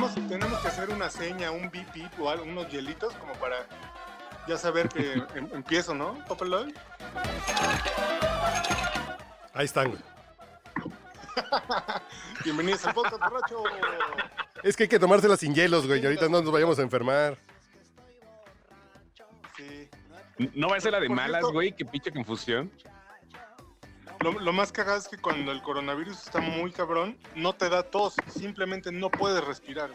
[0.00, 3.66] Tenemos, tenemos que hacer una seña, un beep beep o algo, unos hielitos como para
[4.48, 6.18] ya saber que em- empiezo, ¿no?
[6.26, 6.74] Papa Lloyd?
[9.52, 10.00] Ahí están, güey.
[12.44, 13.64] Bienvenidos al podcast borracho.
[14.62, 16.02] Es que hay que tomársela sin hielos, güey.
[16.02, 17.38] Y ahorita no nos vayamos a enfermar.
[19.56, 19.88] Sí.
[20.54, 21.72] ¿No va a ser la de malas, güey?
[21.72, 22.70] Que pinche confusión.
[24.22, 27.82] Lo, lo más cagado es que cuando el coronavirus está muy cabrón, no te da
[27.82, 29.90] tos, simplemente no puedes respirar.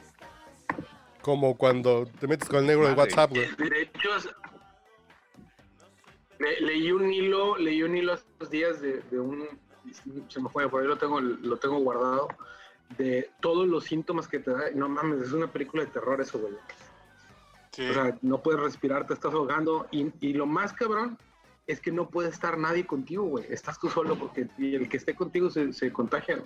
[1.22, 2.94] Como cuando te metes con el negro de.
[2.94, 3.48] WhatsApp, güey.
[3.56, 4.10] De hecho,
[6.40, 9.48] le- leí un hilo, leí un hilo estos días de, de un,
[10.28, 12.28] se me fue, por ahí lo tengo, lo tengo guardado,
[12.98, 14.72] de todos los síntomas que te da.
[14.74, 16.54] No mames, es una película de terror eso, güey.
[17.72, 17.88] Sí.
[17.90, 19.88] O sea, no puedes respirar, te estás ahogando.
[19.92, 21.18] Y, y lo más cabrón
[21.68, 23.46] es que no puede estar nadie contigo, güey.
[23.50, 26.40] Estás tú solo porque el que esté contigo se, se contagia.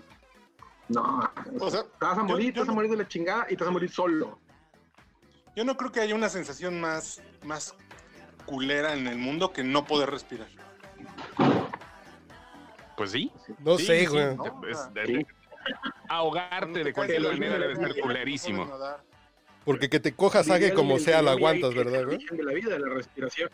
[0.87, 1.19] No,
[1.59, 3.55] O sea, te vas a morir, yo te vas a morir de la chingada y
[3.55, 4.39] te vas a morir solo.
[5.55, 7.75] Yo no creo que haya una sensación más, más
[8.45, 10.47] culera en el mundo que no poder respirar.
[12.97, 13.31] Pues sí.
[13.59, 14.35] No Sí, sé, sí, güey.
[14.35, 14.61] ¿no?
[14.67, 15.13] es- de- Sí.
[15.13, 15.27] de-
[16.07, 18.69] ahogarte de cualquier manera debe ser vida, culerísimo.
[19.65, 22.15] Porque que te cojas, hague el- como sea, ahí aguantas, ¿verdad, el güey?
[22.17, 23.49] origen de la vida, de la respiración.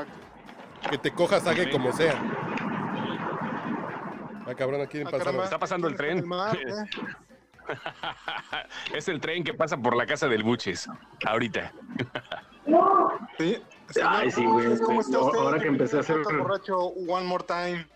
[0.00, 0.90] Exacto.
[0.90, 2.14] Que te cojas, hague como sea.
[4.46, 5.44] Ah, cabrón, aquí Ah, pasando.
[5.44, 6.18] Está pasando el tren.
[6.18, 6.84] el mar, ¿eh?
[8.94, 10.88] es el tren que pasa por la casa del Buches.
[11.24, 11.72] Ahorita.
[13.38, 13.62] Sí.
[14.04, 14.78] Ay, sí, güey.
[14.80, 15.62] ¿Cómo está Ahora usted?
[15.62, 17.86] que empecé a hacer- borracho one more time.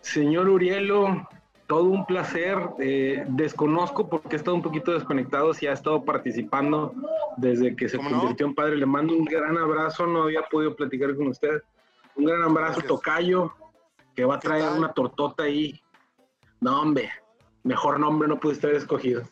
[0.00, 1.28] Señor Urielo,
[1.66, 2.58] todo un placer.
[2.78, 6.92] Eh, desconozco porque he estado un poquito desconectado, si ha estado participando
[7.36, 8.18] desde que se ¿Cómo no?
[8.20, 8.76] convirtió en padre.
[8.76, 11.62] Le mando un gran abrazo, no había podido platicar con usted.
[12.16, 12.86] Un gran abrazo, Gracias.
[12.86, 13.52] Tocayo,
[14.14, 15.80] que va a ¿Qué traer una tortota ahí.
[16.60, 17.10] No, hombre,
[17.62, 19.22] mejor nombre no pudiste haber escogido.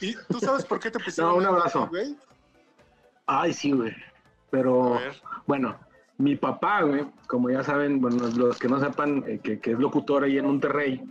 [0.00, 1.86] ¿Y tú sabes por qué te pusieron No, un abrazo.
[1.88, 2.16] güey?
[3.26, 3.94] Ay, sí, güey.
[4.50, 4.98] Pero
[5.46, 5.76] bueno,
[6.18, 9.78] mi papá, güey, como ya saben, bueno, los que no sepan eh, que, que es
[9.78, 11.02] locutor ahí en Monterrey,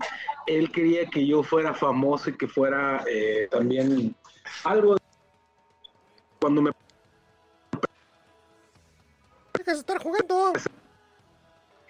[0.48, 4.16] él quería que yo fuera famoso y que fuera eh, también
[4.64, 4.96] algo.
[6.40, 6.72] Cuando me
[9.58, 10.54] Dejas de estar jugando.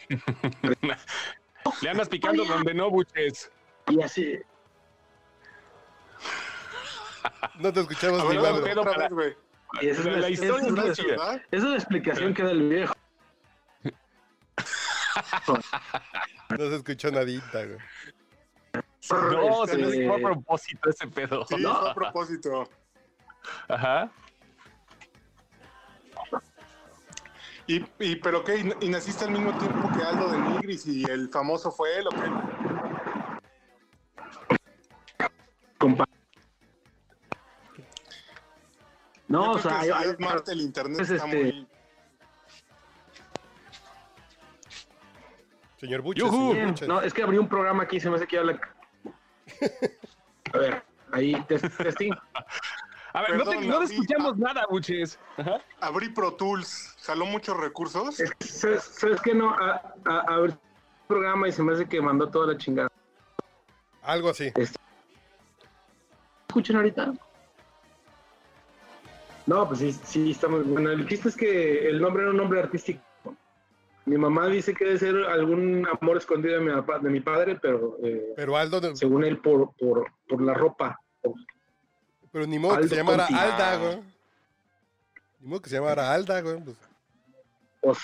[1.82, 3.52] Le andas picando donde no, Buches.
[3.90, 4.40] y así,
[7.60, 9.10] No te escuchamos A ni otra para-
[9.82, 10.58] esa es esa
[11.52, 12.94] es la explicación que da el viejo.
[16.50, 17.78] No se escuchó nadita, güey.
[19.12, 21.46] No, se Este- nos fue a propósito ese pedo.
[21.48, 21.76] Sí, No.
[21.82, 22.70] fue a propósito.
[23.68, 24.12] Ajá.
[27.68, 28.58] ¿Y, y pero qué?
[28.60, 32.08] ¿Y, y naciste al mismo tiempo que Aldo de Nigris y el famoso fue él
[32.08, 32.32] o qué?
[35.78, 36.06] compa.
[39.28, 41.68] No, o sea, hay- es Marte, el internet es está este- muy...
[45.78, 46.88] Señor Buches, señor.
[46.88, 48.60] No, es que abrí un programa aquí, se me hace que habla.
[50.54, 52.14] A ver, ahí, test- testing.
[53.14, 55.20] A ver, no, te- no escuchamos nada, Buches.
[55.38, 55.62] Ajá.
[55.82, 58.20] Abrí Pro Tools, jaló muchos recursos.
[58.20, 59.34] Es que, ¿sabes, sabes qué?
[59.34, 60.60] No, a, a, abrí un
[61.08, 62.90] programa y se me hace que mandó toda la chingada.
[64.02, 64.52] Algo así.
[66.48, 67.14] ¿Escuchan ahorita?
[69.46, 70.66] No, pues sí, sí, estamos.
[70.66, 73.02] Bueno, el chiste es que el nombre era un nombre artístico.
[74.06, 77.58] Mi mamá dice que debe ser algún amor escondido de mi, papá- de mi padre,
[77.60, 81.00] pero eh, Pero Aldo, no- según él, por, por, por la ropa.
[82.32, 83.34] pero ni modo que se llamara Conti.
[83.42, 84.00] Alda, güey.
[85.40, 86.58] Ni modo que se llamara Alda, güey.
[86.64, 86.78] Pues,
[87.82, 88.00] Pues,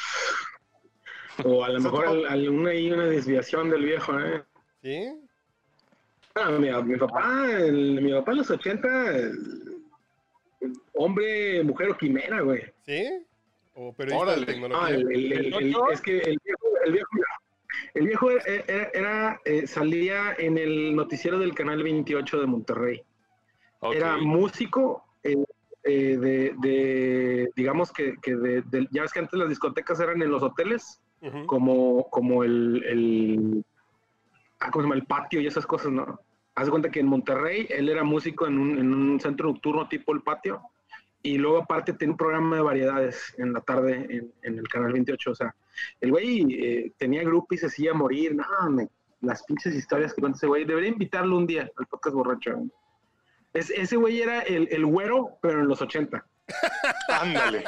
[1.45, 4.43] o a lo mejor al- alguna ahí una desviación del viejo, ¿eh?
[4.81, 5.13] ¿Sí?
[6.35, 9.83] Ah, mi, mi papá, el- mi papá en los 80, el-
[10.93, 12.61] hombre, mujer o quimera, güey.
[12.85, 13.25] ¿Sí?
[13.75, 14.45] O periodista Órale.
[14.45, 14.95] de No, tecnología.
[14.95, 15.91] el- el- el- el- ¿Ocho?
[15.91, 17.09] es que el viejo, el viejo,
[17.93, 23.01] el viejo era, era- era, eh, salía en el noticiero del canal 28 de Monterrey.
[23.93, 25.35] Era músico, eh,
[25.83, 30.21] eh, de, de, digamos que, que de, de- ya ves que antes las discotecas eran
[30.21, 31.01] en los hoteles,
[31.45, 33.63] como, como el, el,
[34.59, 34.95] ah, ¿cómo se llama?
[34.95, 36.19] el patio y esas cosas, ¿no?
[36.55, 39.87] Haz de cuenta que en Monterrey él era músico en un, en un centro nocturno
[39.87, 40.61] tipo el patio
[41.23, 44.91] y luego aparte tenía un programa de variedades en la tarde en, en el canal
[44.93, 45.55] 28, o sea,
[45.99, 48.89] el güey eh, tenía grupo y se hacía morir, no, me-
[49.21, 52.63] las pinches historias que cuenta ese güey, debería invitarlo un día al podcast borracho.
[53.53, 56.25] Es- ese güey era el, el güero, pero en los 80.
[57.21, 57.63] Ándale.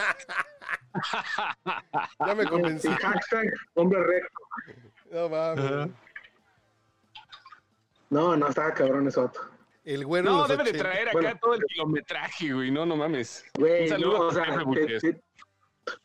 [2.26, 2.88] Ya me convencí.
[2.88, 4.40] hashtag hombre recto.
[5.12, 5.90] No mames.
[8.10, 9.32] No, no, estaba cabrón eso.
[9.83, 10.31] El güero.
[10.31, 10.83] No, debe de 80.
[10.89, 11.39] traer acá Bueno.
[11.41, 12.71] todo el kilometraje, güey.
[12.71, 13.45] No, no mames.
[13.57, 15.01] Güey, Un saludo no, o sea, te, Buches.
[15.01, 15.21] te-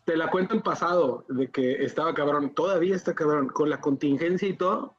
[0.04, 4.48] te la cuento en pasado, de que estaba cabrón, todavía está cabrón, con la contingencia
[4.48, 4.96] y todo,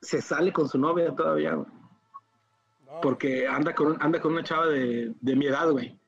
[0.00, 1.66] se sale con su novia todavía, güey,
[2.86, 5.98] No, porque anda con, un- anda con una chava de, de mi edad, güey.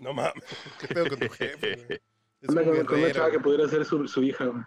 [0.00, 0.32] no mames.
[0.80, 1.76] ¿Qué pedo con tu jefe?
[1.86, 2.00] güey?
[2.40, 4.62] Es Anda un con, con una chava que pudiera ser su, su hija, güey.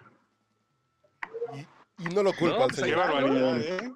[2.00, 3.00] Y no lo culpo No, al pues, Qué señor.
[3.00, 3.94] barbaridad, ¿eh?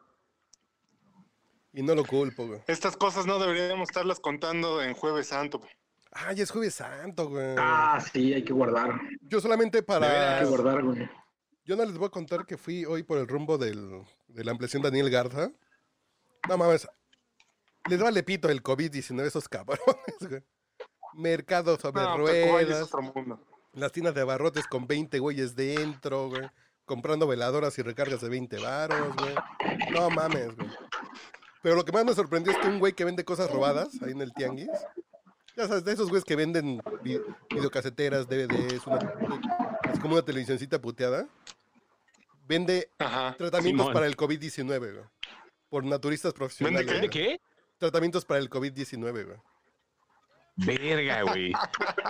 [1.73, 2.61] Y no lo culpo, güey.
[2.67, 5.59] Estas cosas no deberíamos estarlas contando en Jueves Santo.
[5.59, 5.71] güey.
[6.11, 7.55] Ah, ya es Jueves Santo, güey.
[7.57, 10.39] Ah, sí, hay que guardar, Yo solamente hay para.
[10.39, 11.09] que guardar, güey.
[11.63, 14.51] Yo no les voy a contar que fui hoy por el rumbo del, de la
[14.51, 15.51] ampliación Daniel Garza.
[16.49, 16.87] No mames.
[17.89, 19.85] Les vale pito el COVID-19 esos cabrones,
[20.27, 20.43] güey.
[21.13, 22.81] Mercados sobre No, Tacubaya es ruedas.
[22.83, 23.39] otro mundo.
[23.73, 26.49] Las tiendas de abarrotes con 20 güeyes dentro, güey.
[26.85, 29.35] Comprando veladoras y recargas de 20 varos, güey.
[29.91, 30.69] No mames, güey.
[31.61, 34.11] Pero lo que más me sorprendió es que un güey que vende cosas robadas ahí
[34.11, 34.69] en el tianguis.
[35.55, 37.19] Ya sabes, de esos güeyes que venden vi-
[37.53, 38.99] videocaseteras, DVDs, una,
[39.93, 41.27] es como una televisioncita puteada.
[42.47, 43.35] Vende Ajá.
[43.37, 43.93] tratamientos Simón.
[43.93, 45.05] para el COVID-19, güey.
[45.69, 46.91] Por naturistas profesionales.
[46.91, 46.99] qué?
[46.99, 47.41] ¿De qué?
[47.77, 49.37] Tratamientos para el COVID-19, güey.
[50.55, 51.53] Verga, güey.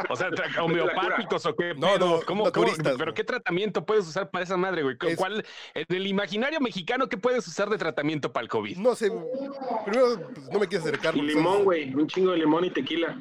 [0.10, 0.30] O sea,
[0.62, 1.74] homeopáticos o qué.
[1.76, 4.98] No, no, ¿Cómo, naturistas, cómo- pero qué tratamiento puedes usar para esa madre, güey?
[5.08, 8.78] Es- ¿Cuál, en el imaginario mexicano, qué puedes usar de tratamiento para el COVID?
[8.78, 9.12] No sé.
[9.86, 11.16] Primero, pues, no me quieres acercar.
[11.16, 13.18] Y limón, güey, un chingo de limón y tequila.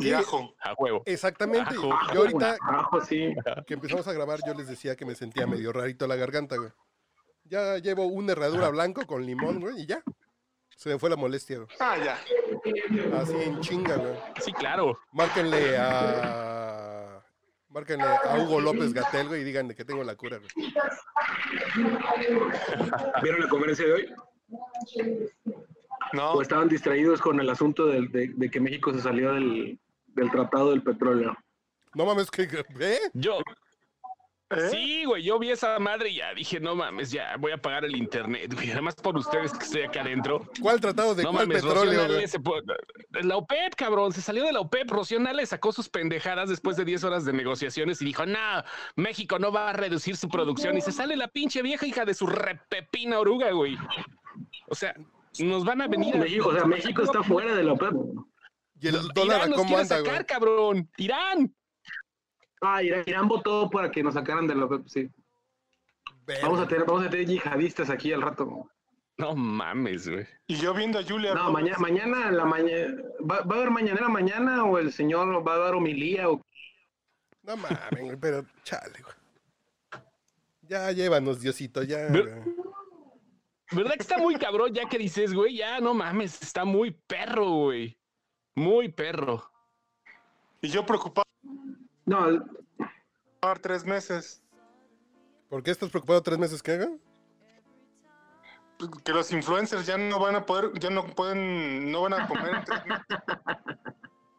[0.00, 0.54] Y ajo.
[0.60, 1.02] A huevo.
[1.06, 1.74] Exactamente.
[1.74, 1.90] Ajo.
[2.14, 3.34] Yo ahorita Ajo, sí.
[3.66, 6.70] que empezamos a grabar, yo les decía que me sentía medio rarito la garganta, güey.
[7.44, 10.02] Ya llevo una herradura blanco con limón, güey, y ya.
[10.78, 11.68] Se me fue la molestia, güey.
[11.80, 12.20] Ah, ya.
[13.18, 14.14] Así en chinga, güey.
[14.40, 14.96] Sí, claro.
[15.10, 17.20] Márquenle a.
[17.70, 20.72] Márquenle a Hugo López Gatel, güey, y díganle que tengo la cura, güey.
[23.22, 24.14] ¿Vieron la conferencia de hoy?
[26.12, 26.34] No.
[26.34, 30.70] ¿O estaban distraídos con el asunto de, de que México se salió del, del Tratado
[30.70, 31.36] del Petróleo?
[31.94, 32.42] No mames, que.
[32.78, 33.00] ¿Eh?
[33.14, 33.40] Yo,
[34.50, 34.68] ¿Eh?
[34.70, 37.84] sí, güey, yo vi esa madre y ya dije, no mames, ya voy a apagar
[37.84, 38.70] el internet, güey.
[38.72, 40.48] Además por ustedes que estoy acá adentro.
[40.62, 42.08] ¿Cuál tratado de no cuál mames, petróleo,
[43.22, 44.90] La OPEP, cabrón, se salió de la OPEP.
[44.90, 48.64] Rocío Nale sacó sus pendejadas después de 10 horas de negociaciones y dijo, no,
[48.96, 50.78] México no va a reducir su producción.
[50.78, 53.76] Y se sale la pinche vieja hija de su repepina oruga, güey.
[54.68, 54.94] O sea,
[55.40, 56.20] nos van a venir a...
[56.20, 57.94] México, o sea, México está fuera de la OPEP.
[58.80, 60.26] ¿Y el dólar Irán nos cómo quiere anda, sacar, güey?
[60.26, 60.90] cabrón.
[60.96, 61.54] Irán.
[62.60, 65.08] Ah, Irán, Irán votó para que nos sacaran de la sí.
[66.42, 68.68] Vamos a tener, vamos a tener yihadistas aquí al rato.
[69.16, 70.26] No mames, güey.
[70.46, 71.34] Y yo viendo a Julia.
[71.34, 75.46] No, Roberts, mañana, mañana, la mañana, ¿va, va a haber mañanera mañana o el señor
[75.46, 76.40] va a dar homilía o
[77.42, 79.14] No mames, güey, pero chale, güey.
[80.62, 82.06] Ya llévanos, Diosito, ya.
[82.08, 82.44] Ver-.
[83.72, 85.56] ¿Verdad que está muy cabrón ya que dices, güey?
[85.56, 87.98] Ya, no mames, está muy perro, güey.
[88.54, 89.50] Muy perro.
[90.62, 91.27] Y yo preocupado
[92.08, 92.44] no,
[93.40, 94.42] por tres meses.
[95.48, 96.88] ¿Por qué estás preocupado tres meses que haga?
[99.04, 102.54] Que los influencers ya no van a poder, ya no pueden, no van a comer
[102.54, 103.06] en tres meses.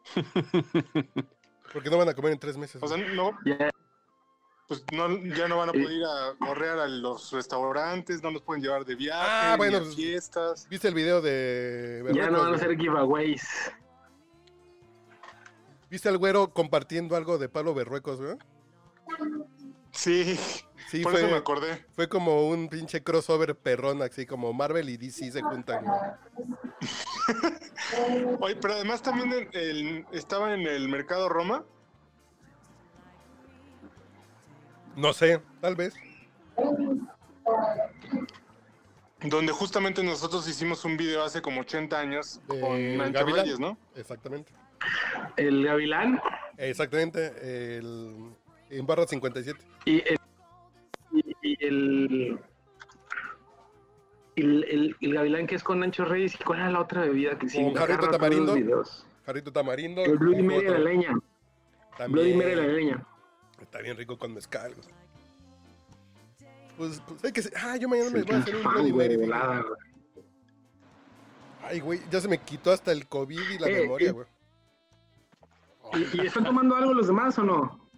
[1.72, 2.82] Porque no van a comer en tres meses.
[2.82, 3.70] O sea, no, ya,
[4.66, 8.42] pues no, ya no van a poder ir a correr a los restaurantes, no los
[8.42, 10.68] pueden llevar de viaje, Ah, ni bueno, a pues, fiestas.
[10.68, 13.72] ¿Viste el video de ya no van a hacer giveaways.
[15.90, 18.36] ¿Viste al güero compartiendo algo de Pablo Berruecos, güey?
[19.92, 20.38] Sí,
[20.88, 21.86] Sí, por eso me fue, acordé.
[21.94, 25.84] fue como un pinche crossover perrón, así como Marvel y DC se juntan.
[25.84, 25.98] güey.
[28.40, 31.64] Oye, pero además también el, el- estaba en el mercado Roma.
[34.96, 35.94] No sé, tal vez.
[39.22, 43.44] Donde justamente nosotros hicimos un video hace como 80 años De con Gavilán.
[43.44, 43.76] Reyes, ¿no?
[43.94, 44.52] Exactamente.
[45.36, 46.20] El Gavilán
[46.58, 47.76] Exactamente.
[47.78, 48.32] El,
[48.70, 49.58] en barra 57.
[49.86, 50.18] y el,
[51.42, 52.38] y, el,
[54.36, 57.38] el, el- el Gavilán que es con Nancho Reyes y cuál era la otra bebida
[57.38, 57.64] que sí.
[57.74, 58.54] Jarrito tamarindo.
[59.26, 60.04] Jarrito tamarindo.
[60.04, 61.18] El Bloody y Mary de la leña.
[61.96, 62.12] También.
[62.12, 63.06] Bloody Mary de la leña.
[63.60, 64.88] Está bien rico con mezcal, güey.
[66.78, 67.42] Pues, pues hay que...
[67.56, 69.26] Ah, yo mañana me voy a hacer un Bloody güey, Mary.
[69.26, 69.30] güey.
[71.62, 74.14] Ay, güey, ya se me quitó hasta el COVID y la Eh, memoria, eh.
[75.94, 77.90] ¿Y, y están tomando algo los demás o no?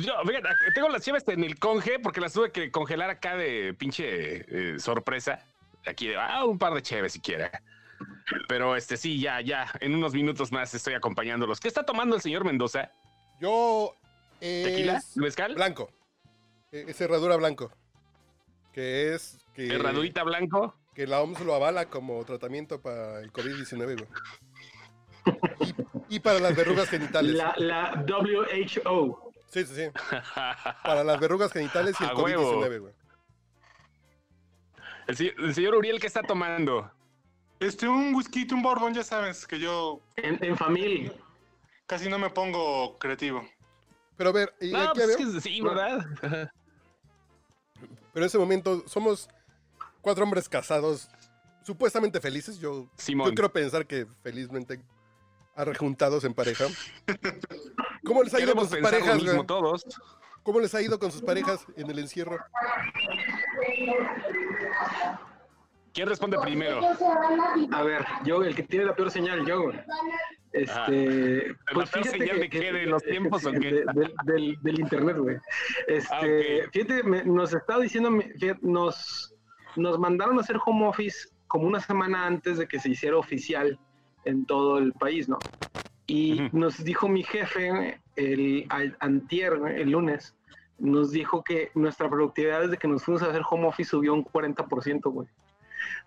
[0.00, 3.74] Yo, fíjate, tengo las llaves en el conge porque las tuve que congelar acá de
[3.74, 5.44] pinche eh, sorpresa.
[5.86, 7.50] Aquí de, ah, un par de cheves si quiera.
[8.48, 11.60] Pero este sí, ya, ya, en unos minutos más estoy acompañándolos.
[11.60, 12.90] ¿Qué está tomando el señor Mendoza?
[13.40, 13.94] Yo...
[14.40, 15.00] ¿Tequila?
[15.16, 15.54] ¿Mezcal?
[15.54, 15.90] Blanco.
[16.72, 17.70] Eh, Es herradura blanco.
[18.72, 19.38] Que es...
[19.54, 20.74] Que, ¿Herradurita blanco?
[20.94, 24.08] que la OMS lo avala como tratamiento para el COVID-19, güey.
[26.08, 27.34] Y, para las verrugas genitales.
[27.34, 29.32] La, la WHO.
[29.50, 29.82] Sí, sí, sí.
[30.84, 32.62] Para las verrugas genitales y el A huevo.
[32.62, 32.94] COVID-19, güey.
[35.06, 36.90] El, el señor Uriel, ¿qué está tomando?
[37.60, 41.12] Este, un whisky, un bourbon, ya sabes que yo En, en familia.
[41.86, 43.46] casi no me pongo creativo.
[44.16, 46.04] Pero a ver, y No, aquí pues es que sí, ¿verdad?
[48.12, 49.28] pero en ese momento somos
[50.00, 51.08] cuatro hombres casados,
[51.64, 52.58] supuestamente felices.
[52.58, 53.28] Yo, Simón.
[53.28, 54.80] yo quiero pensar que felizmente
[55.54, 56.64] arrejuntados en pareja.
[58.04, 59.16] ¿Cómo les ha ido con sus lo parejas?
[59.16, 59.46] mismo güey?
[59.46, 59.84] todos.
[60.42, 62.36] ¿Cómo les ha ido con sus parejas en el encierro?
[65.94, 66.80] ¿Quién responde primero?
[67.72, 69.70] A ver, yo, el que tiene la peor señal, yo.
[70.52, 72.72] Este, ¿La peor señal de qué?
[72.72, 73.58] ¿De los tiempos o qué?
[73.58, 75.36] de- del, del- del internet, güey.
[75.86, 79.34] Este, Ah, fíjate, me- nos estaba diciendo, fíjate, nos,
[79.76, 83.78] nos mandaron a hacer home office como una semana antes de que se hiciera oficial
[84.24, 85.38] en todo el país, ¿no?
[86.06, 86.58] Y Ujú.
[86.58, 88.66] nos dijo mi jefe el
[89.00, 90.34] antier, el lunes,
[90.78, 94.24] nos dijo que nuestra productividad desde que nos fuimos a hacer home office subió un
[94.24, 95.28] 40%, güey.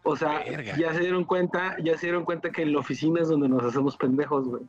[0.03, 0.77] O sea, Verga.
[0.77, 3.63] ya se dieron cuenta, ya se dieron cuenta que en la oficina es donde nos
[3.63, 4.63] hacemos pendejos, güey.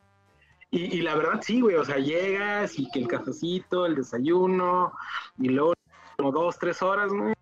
[0.70, 4.92] Y, y la verdad sí, güey, o sea, llegas y que el cafecito, el desayuno,
[5.38, 5.74] y luego
[6.16, 7.34] como dos, tres horas, güey.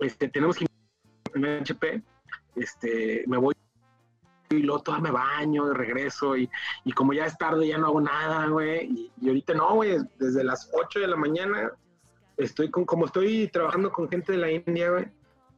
[0.00, 0.66] Este, tenemos que
[1.34, 2.02] en HP,
[2.56, 3.54] este, me voy
[4.58, 6.48] y luego todo me baño y regreso y,
[6.84, 8.86] y como ya es tarde ya no hago nada, güey.
[8.86, 11.72] Y, y ahorita no, güey, desde las 8 de la mañana
[12.36, 15.06] estoy con, como estoy trabajando con gente de la India, güey,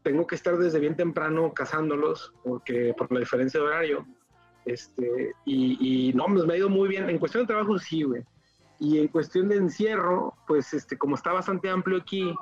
[0.02, 4.06] tengo que estar desde bien temprano cazándolos porque por la diferencia de horario.
[4.64, 7.08] Este, y, y no, pues me ha ido muy bien.
[7.08, 8.24] En cuestión de trabajo, sí, güey.
[8.78, 12.34] Y en cuestión de encierro, pues este, como está bastante amplio aquí,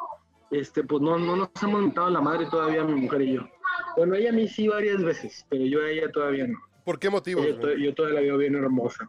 [0.50, 3.48] este, pues no, no nos hemos mentado la madre todavía mi mujer y yo.
[3.96, 6.58] Bueno, ella a mí sí varias veces, pero yo a ella todavía no.
[6.84, 7.46] ¿Por qué motivos?
[7.46, 9.08] Yo, to- yo todavía la veo bien hermosa.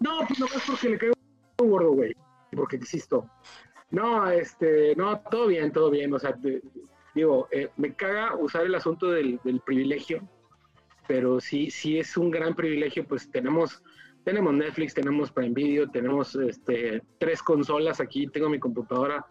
[0.00, 1.14] No, pues no es porque le caigo
[1.60, 2.14] un gordo, güey.
[2.52, 3.28] Porque existo.
[3.90, 6.12] No, este, no, todo bien, todo bien.
[6.14, 6.62] O sea, te-
[7.14, 10.26] digo, eh, me caga usar el asunto del, del privilegio,
[11.06, 13.82] pero sí, sí es un gran privilegio, pues tenemos,
[14.24, 19.24] tenemos Netflix, tenemos Prime Video, tenemos este, tres consolas aquí, tengo mi computadora,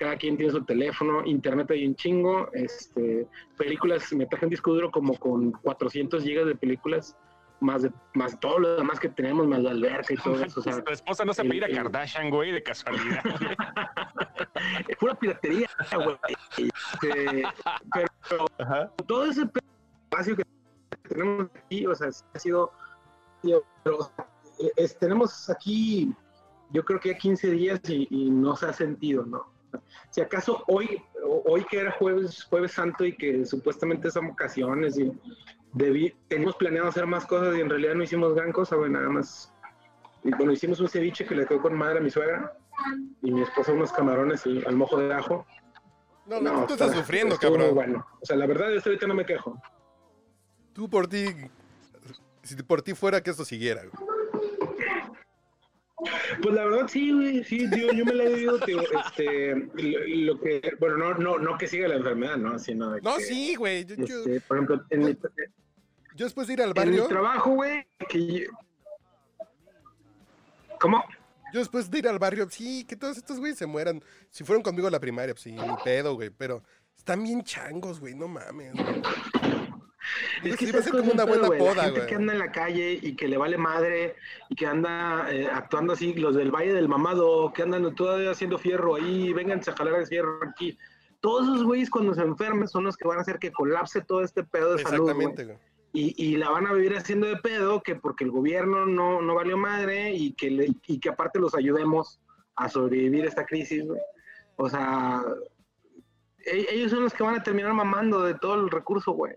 [0.00, 3.28] cada quien tiene su teléfono, internet hay un chingo, este,
[3.58, 7.14] películas, me traje un disco duro como con 400 gigas de películas,
[7.60, 10.62] más de más todo lo demás que tenemos, más la alberca y todo eso, o
[10.62, 13.22] sea, Tu esposa no se el- apellida el- Kardashian, güey, de casualidad.
[14.88, 16.16] es pura piratería, güey.
[16.56, 17.42] Este,
[17.92, 18.90] pero Ajá.
[19.06, 19.42] todo ese
[20.06, 20.44] espacio que
[21.10, 22.72] tenemos aquí, o sea, ha sido,
[23.84, 24.10] pero,
[24.76, 26.10] es- tenemos aquí,
[26.70, 29.59] yo creo que ya 15 días y, y no se ha sentido, ¿no?
[30.10, 31.02] Si acaso hoy,
[31.46, 35.12] hoy que era jueves, jueves santo y que supuestamente son vacaciones y
[35.72, 39.08] debí, teníamos planeado hacer más cosas y en realidad no hicimos gran cosa, güey, nada
[39.08, 39.52] más.
[40.24, 42.52] Y bueno, hicimos un ceviche que le quedó con madre a mi suegra
[43.22, 45.46] y mi esposa unos camarones y- al mojo de ajo.
[46.26, 47.74] No, no, tú estás está- sufriendo, cabrón.
[47.74, 48.06] bueno.
[48.20, 49.60] O sea, la verdad, yo hasta ahorita no me quejo.
[50.72, 51.26] Tú por ti,
[52.42, 54.09] si por ti fuera que esto siguiera, güey.
[56.42, 60.32] Pues la verdad sí, güey, sí, tío, yo me la he vivido, tío, este, lo,
[60.34, 62.58] lo que, bueno, no, no, no que siga la enfermedad, ¿no?
[62.58, 63.84] Sino de No, que, sí, güey.
[63.84, 65.16] Yo, yo- este, por ejemplo, en mi,
[66.16, 68.50] yo después de ir al en mi barrio, trabajo, güey, que yo-
[70.80, 71.04] ¿Cómo?
[71.52, 74.02] yo después de ir al barrio, sí, que todos estos güeyes se mueran.
[74.30, 76.30] Si fueron conmigo a la primaria, pues sí, ni pedo, güey.
[76.30, 76.62] Pero
[76.96, 78.72] están bien changos, güey, no mames.
[78.72, 79.02] güey.
[80.42, 81.58] Digo, sí, va a ¿sabes ser como es una buena güey?
[81.58, 82.06] Poda, gente güey.
[82.08, 84.16] que anda en la calle y que le vale madre
[84.48, 88.58] y que anda eh, actuando así, los del Valle del Mamado, que andan todavía haciendo
[88.58, 90.76] fierro ahí, vénganse a jalar el fierro aquí.
[91.20, 94.22] Todos esos güeyes cuando se enfermen son los que van a hacer que colapse todo
[94.22, 95.08] este pedo de salud.
[95.10, 95.56] Exactamente, güey.
[95.92, 99.34] y, y la van a vivir haciendo de pedo que porque el gobierno no, no
[99.34, 102.20] valió madre y que, le- y que aparte los ayudemos
[102.56, 104.00] a sobrevivir esta crisis, güey.
[104.56, 105.22] O sea,
[106.44, 109.34] e- ellos son los que van a terminar mamando de todo el recurso, güey.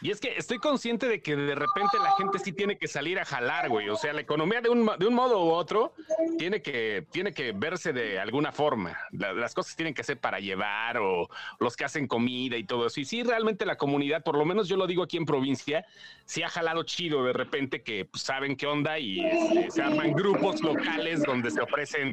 [0.00, 3.18] Y es que estoy consciente de que de repente la gente sí tiene que salir
[3.18, 3.88] a jalar, güey.
[3.88, 5.94] O sea, la economía de un, de un modo u otro
[6.38, 8.96] tiene que, tiene que verse de alguna forma.
[9.12, 11.28] La- las cosas tienen que ser para llevar o
[11.58, 13.00] los que hacen comida y todo eso.
[13.00, 15.84] Y sí, realmente la comunidad, por lo menos yo lo digo aquí en provincia,
[16.24, 20.12] sí ha jalado chido de repente que pues, saben qué onda y este, se arman
[20.12, 22.12] grupos locales donde se ofrecen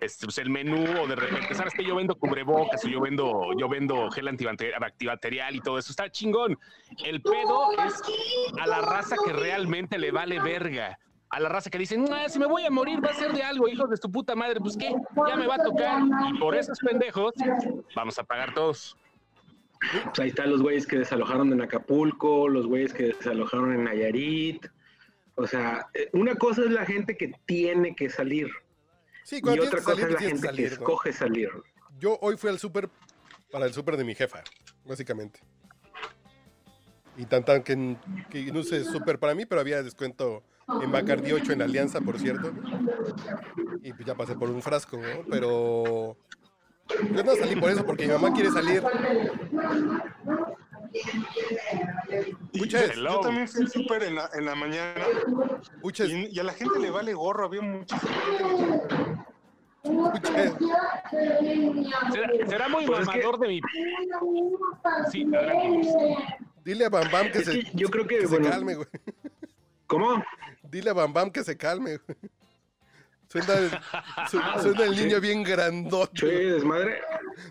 [0.00, 3.50] este, pues, el menú o de repente, ¿sabes que Yo vendo cubrebocas o yo vendo,
[3.58, 5.90] yo vendo gel antibacte- antibacterial y todo eso.
[5.90, 6.58] Está chingón.
[7.04, 8.02] El pedo es
[8.60, 10.98] a la raza que realmente le vale verga.
[11.30, 13.42] A la raza que dicen, "Ah, si me voy a morir va a ser de
[13.42, 14.60] algo, hijos de tu puta madre.
[14.60, 14.94] Pues qué,
[15.28, 16.02] ya me va a tocar.
[16.32, 17.32] Y por esos pendejos
[17.96, 18.96] vamos a pagar todos.
[20.04, 24.66] Pues ahí están los güeyes que desalojaron en Acapulco, los güeyes que desalojaron en Nayarit.
[25.34, 28.48] O sea, eh, una cosa es la gente que tiene que salir
[29.24, 30.68] Sí, y otra cosa salir, es la gente que que salir.
[30.68, 30.72] ¿no?
[30.74, 31.50] escoge salir.
[31.98, 32.88] Yo hoy fui al súper
[33.50, 34.42] para el súper de mi jefa,
[34.84, 35.40] básicamente.
[37.16, 37.96] Y tan tan que,
[38.30, 40.42] que no sé súper para mí, pero había descuento
[40.82, 42.52] en Bacardi 8 en Alianza, por cierto.
[43.82, 45.24] Y pues ya pasé por un frasco, ¿no?
[45.30, 46.16] Pero
[47.14, 48.82] yo no salí por eso, porque mi mamá quiere salir.
[52.52, 55.04] Y Muchas- yo, también fui súper en la, en la mañana
[56.10, 57.78] y, y a la gente le vale gorro, había gente.
[57.82, 58.00] muchas,
[62.12, 63.60] Será, será muy Pues es que- mamador de mi.
[65.10, 65.88] Sí, adelante.
[66.64, 68.74] Dile a Bam Bam que Es se, que yo creo que, que se bueno, calme,
[68.74, 68.88] güey.
[69.86, 70.24] ¿cómo?
[70.62, 72.18] Dile a Bam Bam que se calme, güey.
[73.28, 73.70] Suena, el-
[74.30, 76.12] su- suena el niño bien grandote.
[76.14, 77.00] Che, desmadre.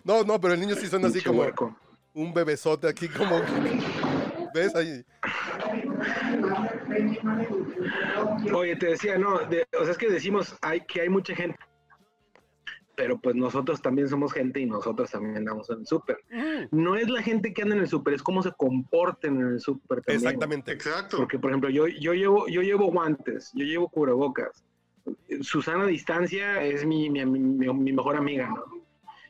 [0.03, 1.45] No, no, pero el niño sí suena así como
[2.13, 3.41] un bebesote aquí, como.
[4.53, 4.75] ¿Ves?
[4.75, 5.03] Ahí.
[8.53, 11.57] Oye, te decía, no, de- o sea, es que decimos hay, que hay mucha gente,
[12.95, 16.17] pero pues nosotros también somos gente y nosotros también andamos en el súper.
[16.71, 19.59] No es la gente que anda en el súper, es cómo se comporten en el
[19.59, 20.23] súper también.
[20.27, 20.71] Exactamente.
[20.71, 21.17] Exacto.
[21.17, 24.63] Porque, por ejemplo, yo, yo, llevo, yo llevo guantes, yo llevo cubrebocas.
[25.41, 28.63] Susana Distancia es mi, mi, mi- mi mejor amiga, ¿no?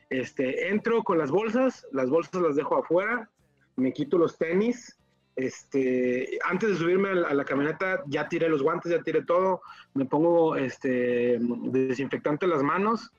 [0.09, 3.29] Este, entro con las bolsas, las bolsas las dejo afuera,
[3.77, 4.95] me quito los tenis,
[5.35, 9.23] este, antes de subirme a la, a la camioneta ya tiré los guantes, ya tiré
[9.23, 9.61] todo,
[9.95, 13.11] me pongo este, desinfectante en las manos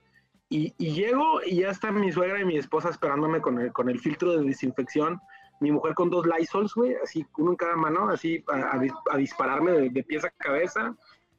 [0.49, 3.89] y, y llego y ya está mi suegra y mi esposa esperándome con el, con
[3.89, 5.21] el filtro de desinfección,
[5.61, 8.81] mi mujer con dos Lysols, güey, así uno en cada mano, así a, a
[9.13, 10.95] a dispararme de, de pies a cabeza,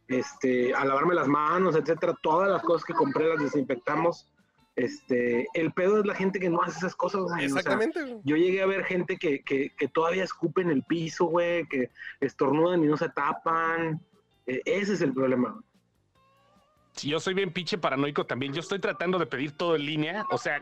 [0.08, 4.32] este, a lavarme las manos, etcétera, todas las cosas que compré las desinfectamos.
[4.76, 7.34] Este, el pedo es la gente que no hace esas cosas, güey.
[7.34, 8.02] o sea, Exactamente.
[8.02, 8.22] güey.
[8.26, 11.92] yo llegué a ver gente que, que, que todavía escupe en el piso, güey, que
[12.20, 14.02] estornudan y no se tapan.
[14.46, 15.58] Eh, ese es el problema.
[17.04, 18.54] Yo soy bien pinche paranoico también.
[18.54, 20.26] Yo estoy tratando de pedir todo en línea.
[20.32, 20.60] O sea,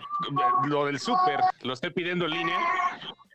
[0.66, 2.58] lo del súper lo estoy pidiendo en línea.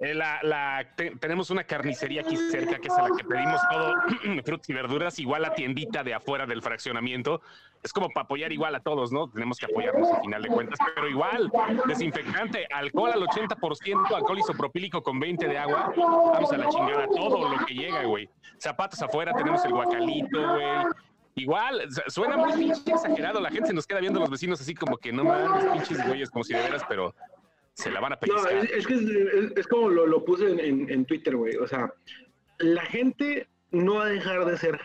[0.01, 3.61] Eh, la, la- te- tenemos una carnicería aquí cerca que es a la que pedimos
[3.69, 3.95] todo,
[4.45, 7.41] frutas y verduras, igual la tiendita de afuera del fraccionamiento.
[7.83, 9.29] Es como para apoyar igual a todos, ¿no?
[9.29, 11.51] Tenemos que apoyarnos a final de cuentas, pero igual,
[11.87, 15.93] desinfectante, alcohol al 80%, alcohol isopropílico con 20 de agua.
[15.97, 18.29] Vamos a la chingada, todo lo que llega, güey.
[18.59, 20.85] Zapatos afuera, tenemos el guacalito, güey.
[21.39, 23.41] Igual, su- suena muy pinche exagerado.
[23.41, 26.31] La gente se nos queda viendo los vecinos así como que no mames, pinches güeyes,
[26.31, 27.15] como si de veras, pero
[27.75, 28.53] se la van a No, pellizcar.
[28.57, 31.57] es, es que es, es- es como lo, lo puse en, en- en Twitter, güey.
[31.57, 31.93] O sea,
[32.59, 34.81] la gente no va a dejar de ser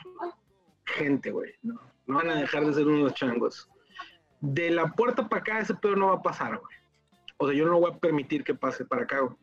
[0.86, 1.54] gente, güey.
[1.64, 3.70] No, no van a dejar de ser unos changos.
[4.42, 6.76] De la puerta para acá, ese pedo no va a pasar, güey.
[7.38, 9.36] O sea, yo no voy a permitir que pase para acá, güey.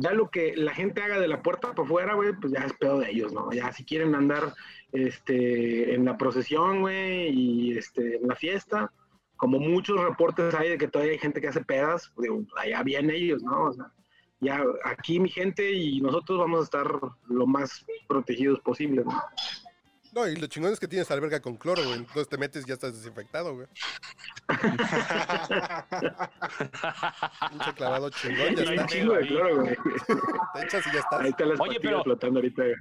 [0.00, 2.72] Ya lo que la gente haga de la puerta para afuera, güey, pues ya es
[2.72, 3.52] pedo de ellos, ¿no?
[3.52, 4.54] Ya si quieren andar
[4.92, 8.90] este, en la procesión, güey, y este, en la fiesta,
[9.36, 13.10] como muchos reportes hay de que todavía hay gente que hace pedas, digo, allá bien
[13.10, 13.64] ellos, ¿no?
[13.64, 13.92] O sea,
[14.40, 19.22] ya aquí mi gente y nosotros vamos a estar lo más protegidos posible, ¿no?
[20.12, 21.96] No, y lo chingón es que tienes alberga con cloro, güey.
[21.98, 23.66] Entonces te metes y ya estás desinfectado, güey.
[27.50, 28.86] Pinche clavado chingón, ya está.
[28.86, 29.76] chingo de cloro, güey.
[30.54, 31.20] Te echas y ya estás.
[31.20, 32.62] Ahí están las Oye, pero- flotando ahorita.
[32.62, 32.74] güey.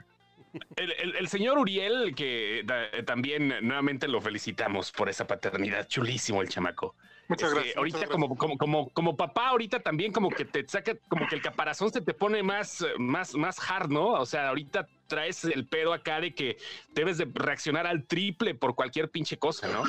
[0.77, 6.41] El, el- el señor Uriel, que da- también nuevamente lo felicitamos por esa paternidad, chulísimo
[6.41, 6.95] el chamaco.
[7.29, 7.77] Muchas Este, gracias.
[7.77, 11.35] ahorita muchas como, como, como, como papá, ahorita también como que te saca, como que
[11.35, 14.07] el caparazón se te pone más, más, más hard, ¿no?
[14.13, 16.57] O sea, ahorita traes el pedo acá de que
[16.95, 19.83] debes de reaccionar al triple por cualquier pinche cosa, ¿no?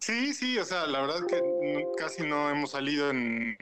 [0.00, 3.56] Sí, sí, o sea, la verdad que casi no hemos salido en...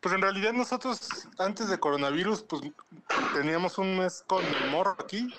[0.00, 2.62] Pues en realidad nosotros antes de coronavirus, pues
[3.34, 5.34] teníamos un mes con el morro aquí.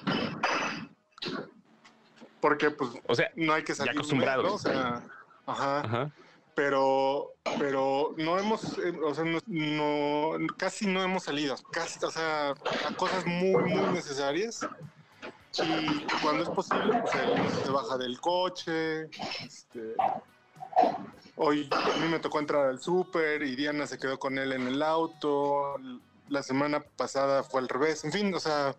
[2.42, 4.46] Porque pues O sea, no hay que salir un mes, acostumbrados.
[4.46, 4.54] ¿no?
[4.56, 5.04] O sea,
[5.52, 5.80] ajá.
[5.82, 6.12] ajá.
[6.56, 12.12] pero, pero no hemos, eh, o sea, no, no- casi no hemos salido, casi, o
[12.12, 14.68] sea, a cosas muy, muy necesarias.
[15.58, 19.10] Y cuando es posible, pues él se baja del coche.
[19.46, 19.96] este,
[21.36, 24.68] hoy a mí me tocó entrar al súper y Diana se quedó con él en
[24.68, 25.76] el auto.
[26.28, 28.04] La semana pasada fue al revés.
[28.04, 28.76] En fin, o sea,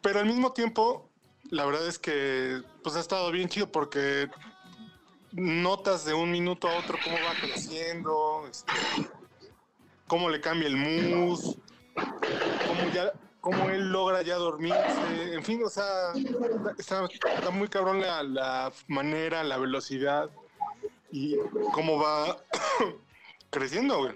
[0.00, 1.10] pero al mismo tiempo,
[1.50, 4.28] la verdad es que pues ha estado bien chido porque
[5.32, 8.72] notas de un minuto a otro cómo va creciendo, este,
[10.06, 11.56] cómo le cambia el mus,
[13.40, 16.12] cómo él logra ya dormirse, en fin, o sea,
[16.78, 20.30] está, está muy cabrón la, la manera, la velocidad
[21.12, 21.36] y
[21.72, 22.36] cómo va
[23.50, 24.14] creciendo, güey.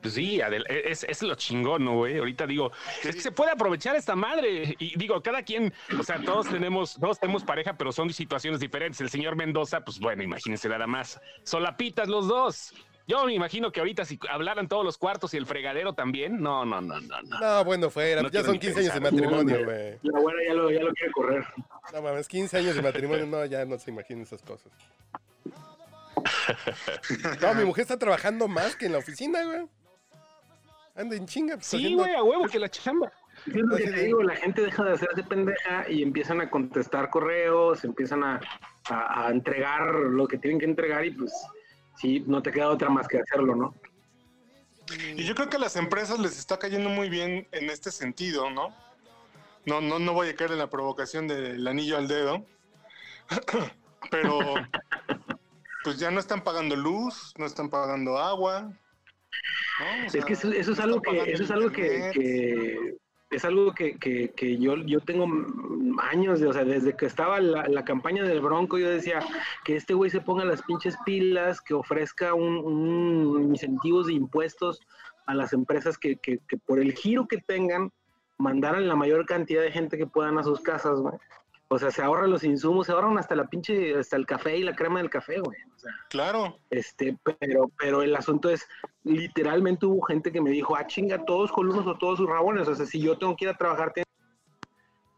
[0.00, 2.18] Pues sí, Adel, es, es lo chingón, ¿no, güey?
[2.18, 4.76] Ahorita digo, es que se puede aprovechar esta madre.
[4.78, 9.00] Y digo, cada quien, o sea, todos tenemos, todos tenemos pareja, pero son situaciones diferentes.
[9.00, 11.20] El señor Mendoza, pues bueno, imagínense nada más.
[11.42, 12.74] Solapitas los dos.
[13.08, 16.64] Yo me imagino que ahorita si hablaran todos los cuartos y el fregadero también, no,
[16.64, 17.38] no, no, no, no.
[17.38, 18.20] No, bueno, fuera.
[18.20, 19.98] No ya quiero son ni 15 años de matrimonio, No, güey.
[20.02, 21.44] La abuela ya lo, ya lo quiere correr.
[21.92, 24.72] No mames, 15 años de matrimonio, no, ya no se imaginen esas cosas.
[27.40, 29.66] No, mi mujer está trabajando más que en la oficina, güey.
[30.96, 31.54] Anda en chinga.
[31.56, 33.12] pues, Sí, haciendo- güey, a huevo que la chamba.
[33.46, 37.10] Es lo que te digo, la gente deja de hacerse pendeja y empiezan a contestar
[37.10, 38.40] correos, empiezan a,
[38.88, 41.32] a- a entregar lo que tienen que entregar y pues
[41.96, 43.74] sí, no te queda otra más que hacerlo, ¿no?
[45.16, 48.50] Y yo creo que a las empresas les está cayendo muy bien en este sentido,
[48.50, 48.74] ¿no?
[49.66, 52.46] No, no, no voy a caer en la provocación del anillo al dedo,
[54.10, 54.38] pero
[55.84, 58.72] pues ya no están pagando luz, no están pagando agua.
[59.80, 60.06] ¿No?
[60.06, 62.10] O Es que eso, eso es algo que, eso es algo que,
[63.30, 65.26] es algo que, que- que yo, yo tengo
[66.00, 69.20] años, de, o sea, desde que estaba la, la campaña del Bronco, yo decía
[69.64, 74.80] que este güey se ponga las pinches pilas, que ofrezca un, un incentivos de impuestos
[75.26, 77.90] a las empresas que, que- que por el giro que tengan,
[78.38, 81.14] mandaran la mayor cantidad de gente que puedan a sus casas, güey.
[81.68, 84.62] O sea, se ahorran los insumos, se ahorran hasta la pinche, hasta el café y
[84.62, 85.58] la crema del café, güey.
[85.74, 88.68] O sea, Claro, este, pero, pero el asunto es,
[89.02, 92.68] literalmente hubo gente que me dijo, ah, chinga, todos colunos o todos sus rabones.
[92.68, 93.92] O sea, si yo tengo que ir a trabajar,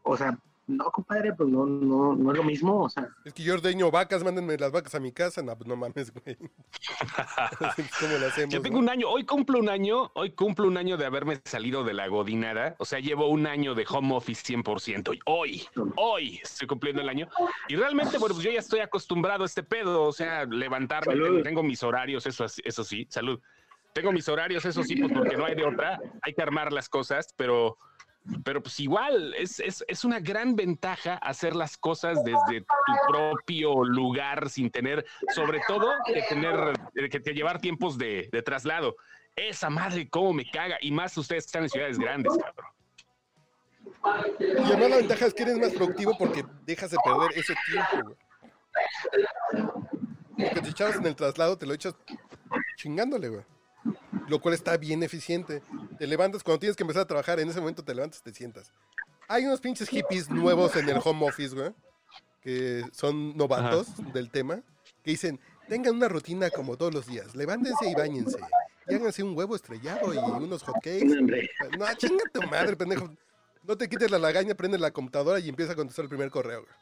[0.01, 2.83] o sea, no, compadre, pues no, no, no es lo mismo.
[2.83, 5.41] O sea, Es que yo ordeño vacas, mándenme las vacas a mi casa.
[5.41, 6.37] No, pues no mames, güey.
[7.99, 8.53] ¿Cómo lo hacemos?
[8.53, 8.83] Yo tengo no?
[8.83, 12.07] un año, hoy cumplo un año, hoy cumplo un año de haberme salido de la
[12.07, 12.75] godinada.
[12.77, 15.15] O sea, llevo un año de home office 100%.
[15.15, 17.27] Y Hoy, hoy estoy cumpliendo el año.
[17.67, 20.03] Y realmente, bueno, pues yo ya estoy acostumbrado a este pedo.
[20.03, 21.27] O sea, levantarme, Salud.
[21.27, 23.39] tengo, tengo mis horarios, eso, eso sí, salud.
[23.93, 25.99] Tengo mis horarios, eso sí, pues porque no hay de otra.
[26.21, 27.77] Hay que armar las cosas, pero,
[28.43, 33.83] pero pues igual es, es, es una gran ventaja hacer las cosas desde tu propio
[33.83, 38.95] lugar sin tener, sobre todo, que tener, eh, que, llevar tiempos de, de traslado.
[39.35, 40.77] Esa madre, cómo me caga.
[40.81, 42.71] Y más ustedes que están en ciudades grandes, cabrón.
[44.39, 48.03] Y además la ventaja es que eres más productivo porque dejas de perder ese tiempo,
[48.03, 48.17] güey.
[50.37, 51.95] Lo que te echabas en el traslado te lo echas
[52.77, 53.43] chingándole, güey.
[54.27, 55.61] Lo cual está bien eficiente.
[55.97, 58.71] Te levantas, cuando tienes que empezar a trabajar, en ese momento te levantas, te sientas.
[59.27, 61.71] Hay unos pinches hippies nuevos en el home office, güey,
[62.41, 64.61] que son novatos del tema,
[65.03, 68.39] que dicen, tengan una rutina como todos los días, levántense y bañense,
[68.87, 71.05] y háganse un huevo estrellado y unos hotcakes.
[71.77, 73.13] No, chinga tu madre, pendejo.
[73.63, 76.61] No te quites la lagaña, prende la computadora y empieza a contestar el primer correo.
[76.61, 76.73] güey.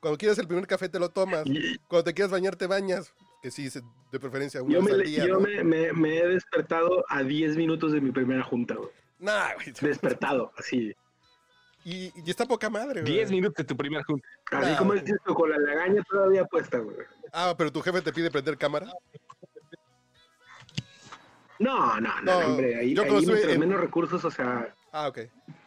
[0.00, 1.44] Cuando quieras el primer café te lo tomas.
[1.88, 3.12] Cuando te quieras bañar te bañas.
[3.44, 3.68] Que sí,
[4.10, 5.26] de preferencia una yo, me, al día.
[5.26, 5.40] yo ¿no?
[5.40, 8.88] me, me- me he despertado a 10 minutos de mi primera junta, güey.
[9.18, 9.70] Nah, güey.
[9.82, 10.94] Despertado, así.
[11.84, 13.12] Y, y está poca madre, güey.
[13.12, 14.26] 10 minutos de tu primer junta.
[14.50, 15.00] Así como güey.
[15.02, 16.96] dices tú, con la lagaña todavía puesta, güey.
[17.34, 18.86] Ah, pero tu jefe te pide prender cámara.
[21.58, 22.76] No, no, no, No, hombre.
[22.76, 25.18] Ahí, yo ahí mientras en- menos recursos, o sea, Ah, ok.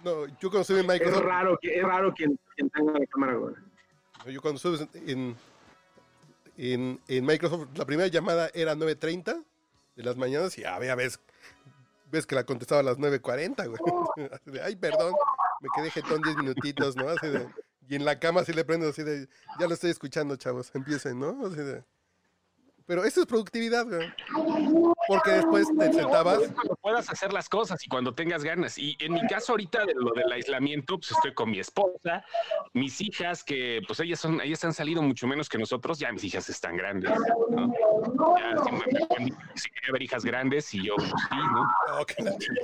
[0.03, 1.23] No, yo cuando estuve en es Microsoft.
[1.23, 3.53] raro, que, es raro quien, quien tenga la cámara, güey.
[4.33, 5.35] Yo cuando estuve en,
[6.57, 9.43] en, Microsoft, la primera llamada era 9.30
[9.95, 11.19] de las mañanas y había ves,
[12.11, 14.61] ves que la contestaba a las 9.40, güey.
[14.63, 15.13] Ay, perdón,
[15.61, 17.09] me quedé jetón 10 minutitos, ¿no?
[17.09, 17.47] Así de,
[17.87, 21.19] y en la cama así le prendo así de, ya lo estoy escuchando, chavos, empiecen,
[21.19, 21.37] ¿no?
[22.85, 24.07] Pero eso es productividad, güey.
[25.07, 28.77] Porque después te sentabas, Cuando puedas hacer las cosas y cuando tengas ganas.
[28.77, 32.23] Y en mi caso ahorita de lo del aislamiento, pues estoy con mi esposa,
[32.73, 36.23] mis hijas, que pues ellas son, ellas han salido mucho menos que nosotros, ya mis
[36.23, 37.11] hijas están grandes,
[37.49, 37.73] ¿no?
[38.37, 41.67] Ya me- si quería ver hijas grandes y yo, pues sí, ¿no?
[41.93, 42.05] oh.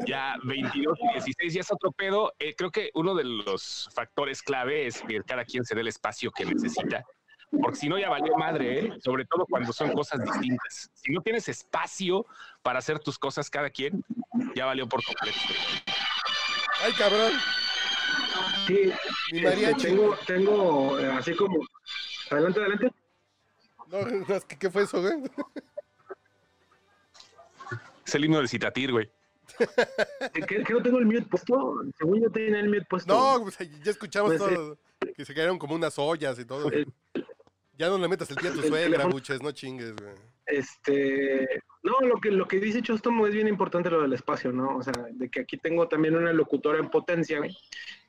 [0.06, 2.34] Ya 22 y 16 ya es otro pedo.
[2.40, 5.88] Eh, creo que uno de los factores clave es que cada quien se dé el
[5.88, 7.04] espacio que necesita.
[7.62, 8.94] Porque si no ya valió madre, ¿eh?
[9.04, 10.90] sobre todo cuando son cosas distintas.
[10.94, 12.26] Si no tienes espacio
[12.62, 14.04] para hacer tus cosas cada quien,
[14.56, 15.38] ya valió por completo.
[16.84, 17.32] Ay, cabrón.
[18.68, 18.92] Sí,
[19.32, 21.60] Mi este, tengo, tengo eh, así como.
[22.32, 22.92] Adelante, adelante.
[23.88, 25.14] No, es que, ¿qué fue eso, güey?
[28.06, 29.10] Es el himno del Citatir, güey.
[29.60, 31.76] Eh, ¿Que, que no tengo el mute puesto?
[31.98, 33.14] Según yo tenía el mute puesto.
[33.14, 35.14] No, pues, ya escuchamos Pues, eh.
[35.16, 36.70] Que se cayeron como unas ollas y todo.
[36.72, 36.92] El-
[37.78, 40.14] Ya no le metas el pie a tu suegra, buches, no chingues, güey.
[40.46, 44.78] Este, no, lo que, lo que dice Chostomo es bien importante lo del espacio, ¿no?
[44.78, 47.56] O sea, de que aquí tengo también una locutora en potencia, güey.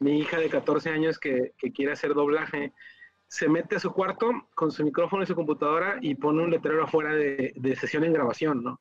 [0.00, 2.72] Mi hija de 14 años que, que quiere hacer doblaje,
[3.28, 6.84] se mete a su cuarto con su micrófono y su computadora y pone un letrero
[6.84, 8.80] afuera de, de sesión en grabación, ¿no?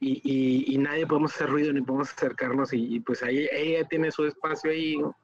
[0.00, 3.86] Y, y, y nadie podemos hacer ruido ni podemos acercarnos y, y, pues ahí ella
[3.88, 5.16] tiene su espacio ahí, ¿no?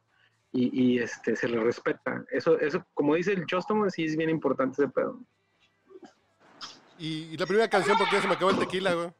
[0.52, 2.24] Y, y, este, se le respeta.
[2.30, 5.20] Eso, eso, como dice el Chostomo, sí es bien importante ese pedo.
[6.98, 9.10] Y, y la primera canción, porque ya se me acabó el tequila, güey.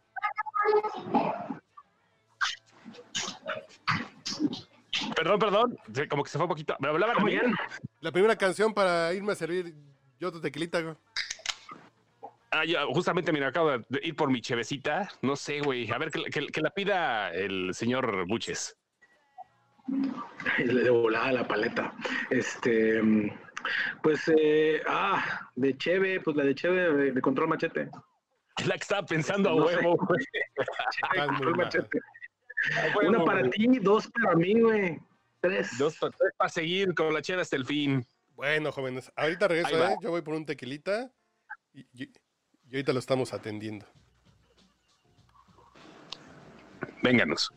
[5.17, 6.77] Perdón, perdón, se- como que se fue un poquito.
[6.81, 7.55] ¿Me hablaban a bien?
[8.01, 9.75] La primera canción para irme a servir
[10.19, 10.95] yo tu tequilita, güey.
[12.51, 15.09] Ah, ya, justamente, mira, acabo de ir por mi chevecita.
[15.23, 15.91] No sé, güey.
[15.91, 18.77] A ver, que, que- que la pida el señor Buches.
[20.59, 21.93] de volada la paleta.
[22.31, 23.01] Este,
[24.03, 27.91] pues, eh, ah, de Cheve, pues la de Cheve de, de Control Machete.
[28.57, 29.77] Es la que estaba pensando a No sé.
[29.77, 30.25] huevo, güey.
[31.15, 31.57] Cheve, muy Control.
[31.57, 31.99] Machete.
[32.77, 34.99] A huevo, Una para ti, dos para mí, güey.
[35.41, 35.79] Tres.
[35.79, 38.05] Dos para tres para seguir con la cheve hasta el fin.
[38.35, 39.85] Bueno, jóvenes, ahorita regreso.
[39.89, 39.97] ¿eh?
[40.03, 41.11] Yo voy por un tequilita
[41.73, 42.13] y, y-
[42.69, 43.87] y ahorita lo estamos atendiendo.
[47.03, 47.51] Vénganos.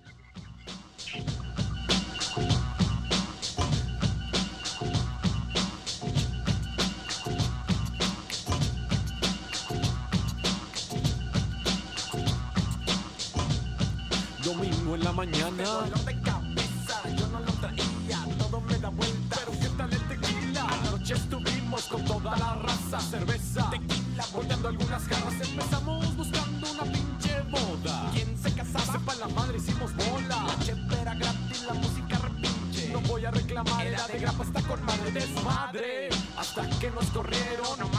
[15.13, 15.63] La mañana.
[15.63, 19.37] Dolor de cabeza, yo no lo traía, todo me da vuelta.
[19.37, 20.67] Pero qué tal el tequila.
[20.67, 25.33] Anoche estuvimos con toda la raza, cerveza, tequila, volteando algunas jarras.
[25.41, 28.11] Empezamos buscando una pinche boda.
[28.13, 28.93] ¿Quién se casaba?
[28.93, 30.43] Sepa la madre, hicimos bola.
[30.47, 32.89] La chepe era gratis, la música repinche.
[32.91, 36.09] No voy a reclamar, era de grapa, está con madre desmadre.
[36.37, 37.92] Hasta que nos corrieron,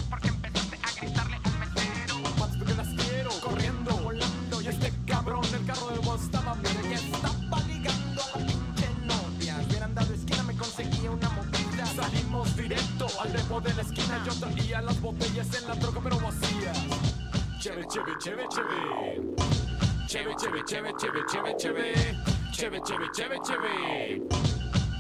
[13.84, 14.22] esquina.
[14.24, 16.78] Yo traía las botellas en la troca, pero vacías.
[17.60, 19.20] Cheve, cheve, cheve, cheve.
[20.06, 21.92] Cheve, cheve, cheve, cheve, cheve, cheve.
[22.52, 24.22] Cheve, cheve, cheve, cheve.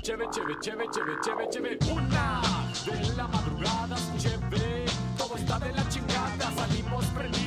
[0.02, 1.78] Cheve, cheve, cheve, cheve, cheve, cheve.
[1.92, 2.42] Una
[2.84, 4.84] de la madrugada, cheve.
[5.16, 6.52] Todo está de la chingada.
[6.56, 7.43] Salimos prendidos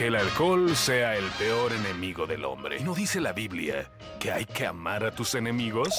[0.00, 2.78] que el alcohol sea el peor enemigo del hombre.
[2.78, 5.90] ¿Y no dice la Biblia que hay que amar a tus enemigos?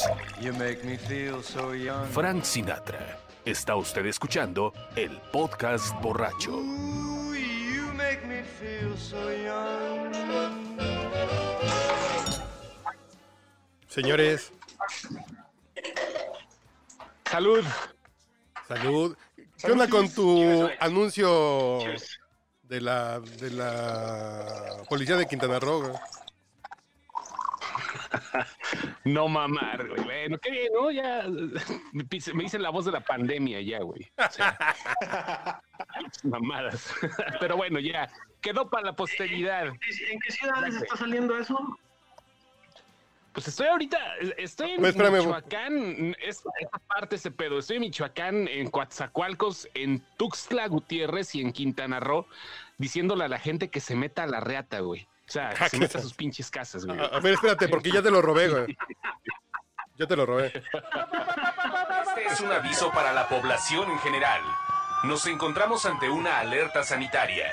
[0.41, 2.07] You make me feel so young.
[2.07, 3.19] Frank Sinatra.
[3.45, 6.49] Está usted escuchando el podcast borracho.
[6.51, 10.11] Ooh, you make me feel so young.
[13.87, 14.51] Señores,
[17.29, 17.63] Salud.
[18.67, 19.15] salud.
[19.63, 21.77] ¿Qué onda con tu anuncio
[22.71, 25.81] de la, de la policía de Quintana Roo?
[25.81, 25.93] güey?
[29.03, 30.03] No mamar, güey.
[30.03, 30.91] Bueno, qué bien, ¿no?
[30.91, 31.25] Ya
[31.91, 34.09] me dicen la voz de la pandemia ya, güey.
[34.17, 34.57] O sea,
[36.23, 36.93] Mamadas.
[37.41, 38.09] Pero bueno, ya
[38.41, 39.67] quedó para la posteridad.
[39.67, 41.57] ¿En qué ciudades está saliendo eso?
[43.33, 43.97] Pues estoy ahorita,
[44.37, 47.59] estoy en Pues, espérame, Michoacán, es- esta parte ese pedo.
[47.59, 52.27] Estoy en Michoacán, en Coatzacoalcos, en Tuxtla Gutiérrez y en Quintana Roo,
[52.77, 55.07] diciéndole a la gente que se meta a la reata, güey.
[55.27, 56.99] O sea, que se meta a sus pinches casas, güey.
[56.99, 58.77] A, a ver, espérate, porque ya te lo robé, güey.
[59.97, 60.47] Ya te lo robé.
[60.47, 64.41] Este es un aviso para la población en general.
[65.03, 67.51] Nos encontramos ante una alerta sanitaria.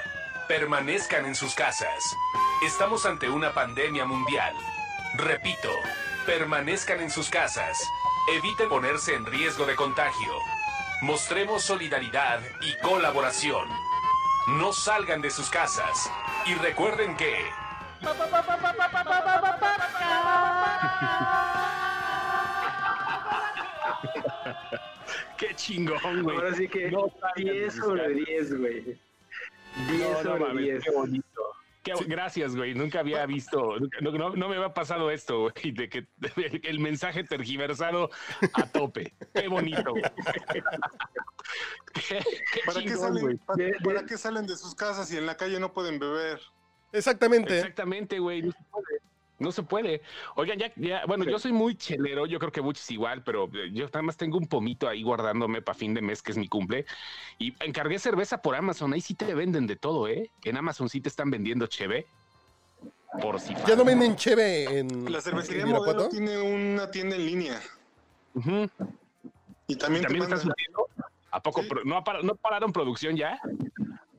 [0.49, 2.17] Permanezcan en sus casas.
[2.65, 4.55] Estamos ante una pandemia mundial.
[5.17, 5.71] Repito,
[6.27, 7.79] permanezcan en sus casas.
[8.37, 10.33] Eviten ponerse en riesgo de contagio.
[11.03, 13.69] Mostremos solidaridad y colaboración.
[14.49, 16.11] No salgan de sus casas.
[16.47, 17.35] Y recuerden que...
[25.37, 26.37] Qué chingón, güey.
[26.37, 28.17] Ahora sí que No salgan de 10 sus sobre casas.
[28.27, 28.83] 10, güey.
[28.85, 28.99] 10
[30.01, 30.85] No, no sobre mames, 10.
[30.85, 31.43] qué bonito.
[31.97, 32.75] Qué- Gracias, güey.
[32.75, 36.07] Nunca había visto, no, no- no me había pasado esto, güey, de que
[36.65, 38.11] el mensaje tergiversado
[38.55, 39.15] a tope.
[39.35, 39.91] Qué bonito.
[39.91, 40.03] güey.
[41.95, 42.19] Qué,
[42.53, 43.37] qué ¿Para chingón, salen, güey.
[43.39, 46.41] para, para qué salen de sus casas y en la calle no pueden beber?
[46.93, 47.57] Exactamente.
[47.59, 48.43] Exactamente, güey.
[48.43, 49.01] No se puede.
[49.39, 50.03] No se puede.
[50.35, 53.71] Oigan, ya, ya, bueno, yo soy muy chelero, yo creo que muchos igual, pero eh,
[53.73, 56.49] yo nada más tengo un pomito ahí guardándome para fin de mes, que es mi
[56.49, 56.87] cumple.
[57.39, 58.93] Y encargué cerveza por Amazon.
[58.93, 60.31] Ahí sí te venden de todo, ¿eh?
[60.43, 62.07] En Amazon sí te están vendiendo cheve.
[63.23, 67.25] Por si Ya no venden cheve en, La cervecería en Modelo tiene una tienda en
[67.27, 67.61] línea
[68.35, 68.69] Ujú.
[69.67, 70.87] y también, te ¿También están mandan- surtiendo?
[71.31, 71.69] ¿A poco Sí.
[71.69, 73.41] pro- no, no pararon producción ya?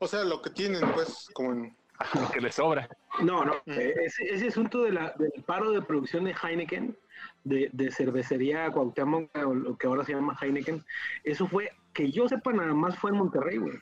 [0.00, 1.76] O sea, lo que tienen, pues, como en...
[2.20, 2.88] Lo que les sobra.
[3.22, 3.54] No, no.
[3.66, 3.72] Mm.
[3.72, 6.96] eh, Ese, ese asunto de la, del paro de producción de Heineken,
[7.44, 10.84] de, de cervecería Cuauhtémoc, o lo que ahora se llama Heineken,
[11.24, 13.78] eso fue, que yo sepa, nada más fue en Monterrey, güey.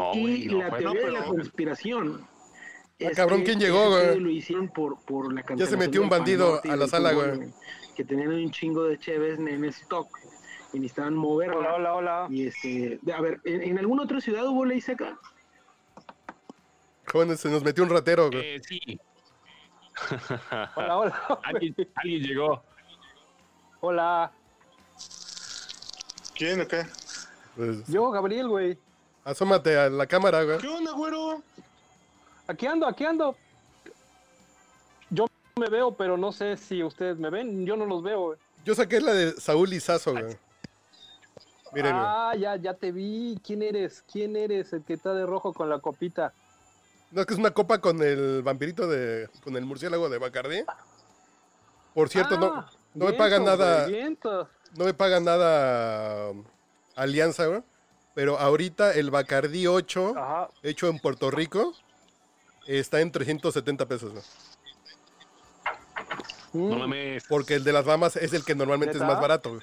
[0.00, 2.26] No, y no, la fue- teoría no, de la conspiración.
[2.98, 4.18] es cabrón, que ¿quién llegó, güey?
[4.20, 7.52] Lo hicieron por, por la Ya se metió un bandido Norte a la sala, güey.
[7.96, 10.08] Que tenían un chingo de cheves en stock
[10.72, 11.56] y necesitaban moverla.
[11.56, 12.26] Hola, hola, hola.
[12.30, 15.18] Y este, a ver, ¿en, en alguna otra ciudad hubo ley seca?
[17.36, 18.56] Se nos metió un ratero, güey.
[18.56, 19.00] Eh, sí.
[20.76, 21.40] Hola, hola.
[21.42, 22.62] alguien, alguien llegó.
[23.80, 24.30] Hola.
[26.34, 26.84] ¿Quién o qué?
[27.56, 28.78] Pues, Yo, Gabriel, güey.
[29.24, 30.58] asómate a la cámara, güey.
[30.58, 31.42] ¿Qué onda, güero?
[32.46, 33.34] Aquí ando, aquí ando.
[35.10, 37.66] Yo me veo, pero no sé si ustedes me ven.
[37.66, 38.38] Yo no los veo, güey.
[38.64, 40.36] Yo saqué la de Saúl Lizazo, güey.
[41.72, 42.06] Miren, güey.
[42.06, 43.40] Ah, ya, ya te vi.
[43.44, 44.04] ¿Quién eres?
[44.12, 46.32] ¿Quién eres el que está de rojo con la copita?
[47.10, 49.28] No, es que es una copa con el vampirito de.
[49.42, 50.62] con el murciélago de Bacardí.
[51.94, 53.86] Por cierto, no, Ah, no me pagan nada.
[53.86, 54.48] vientos.
[54.76, 56.44] no me pagan nada um,
[56.94, 57.62] Alianza, güey.
[58.14, 60.48] Pero ahorita el Bacardí 8, Ajá.
[60.62, 61.72] hecho en Puerto Rico,
[62.66, 64.24] está en 370 pesos, güey.
[66.52, 67.24] Mm, No mames.
[67.28, 69.62] Porque el de las Bahamas es el que normalmente es más barato, güey.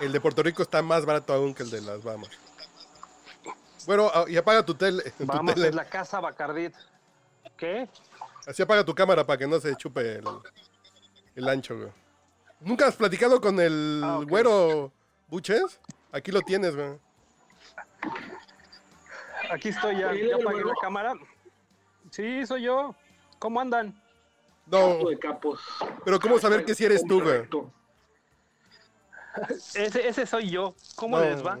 [0.00, 2.30] El de Puerto Rico está más barato aún que el de las Bahamas.
[3.86, 5.02] Bueno, ah, y apaga tu tele.
[5.18, 5.68] tu Vamos, tele.
[5.68, 6.74] es la casa Bacardit.
[7.56, 7.88] ¿Qué?
[8.46, 10.24] Así apaga tu cámara para que no se chupe el,
[11.34, 11.88] el ancho, güey.
[12.60, 14.92] ¿Nunca has platicado con el Ah, güero
[15.28, 15.80] Buches?
[16.12, 16.98] Aquí lo tienes, güey.
[19.50, 20.10] Aquí estoy ya.
[20.10, 21.14] ¿Él Ya apagué la cámara.
[22.10, 22.94] Sí, soy yo.
[23.38, 24.00] ¿Cómo andan?
[24.66, 25.60] No, Capo de capos.
[26.04, 27.48] pero ¿cómo saber que si eres tú, güey?
[29.74, 30.74] Ese, ese soy yo.
[30.96, 31.58] ¿Cómo No, les va?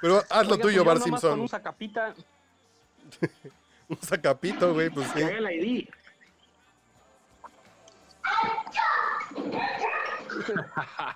[0.00, 1.40] Pero haz lo tuyo, pues yo Bar Con Simpson.
[1.40, 2.14] un sacapita.
[3.88, 5.14] Un sacapito, güey, pues sí.
[5.20, 5.88] Que haga el ID.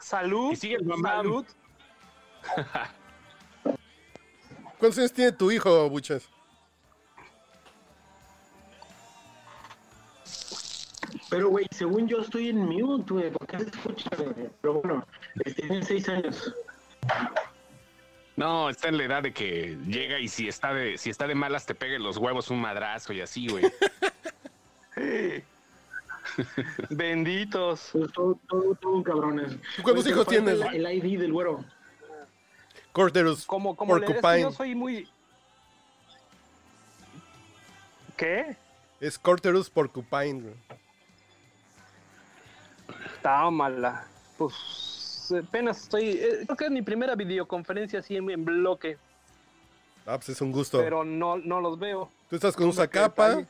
[0.01, 0.55] Salud.
[0.55, 0.79] Sigue.
[1.03, 1.45] Salud.
[4.79, 6.29] ¿Cuántos años tiene tu hijo, Buches?
[11.29, 13.31] Pero, güey, según yo estoy en mute, güey.
[13.31, 14.11] ¿Por qué se escucha?
[14.17, 14.51] güey?
[14.61, 15.07] Pero bueno,
[15.45, 16.55] este, tiene seis años.
[18.41, 21.35] No, está en la edad de que llega y si está de, si está de
[21.35, 23.71] malas te pegue los huevos un madrazo y así, güey.
[26.89, 27.91] Benditos.
[27.93, 29.53] Pues todo, todo, todo un cabrones.
[29.77, 30.59] ¿Tú cuántos hijos tienes?
[30.59, 31.63] El, el ID del güero.
[32.93, 34.41] Corderus Como, como le Porcupine.
[34.41, 35.07] yo soy muy.
[38.17, 38.57] ¿Qué?
[39.01, 40.55] Es Corterus Porcupine, güey.
[43.23, 44.07] Tómala.
[44.39, 44.55] Pues
[45.33, 46.11] apenas estoy.
[46.11, 48.97] eh, creo que es mi primera videoconferencia así en, en bloque.
[50.07, 50.79] Ah, pues es un gusto.
[50.79, 52.11] Pero no, no los veo.
[52.29, 53.43] Tú estás con un sacapa.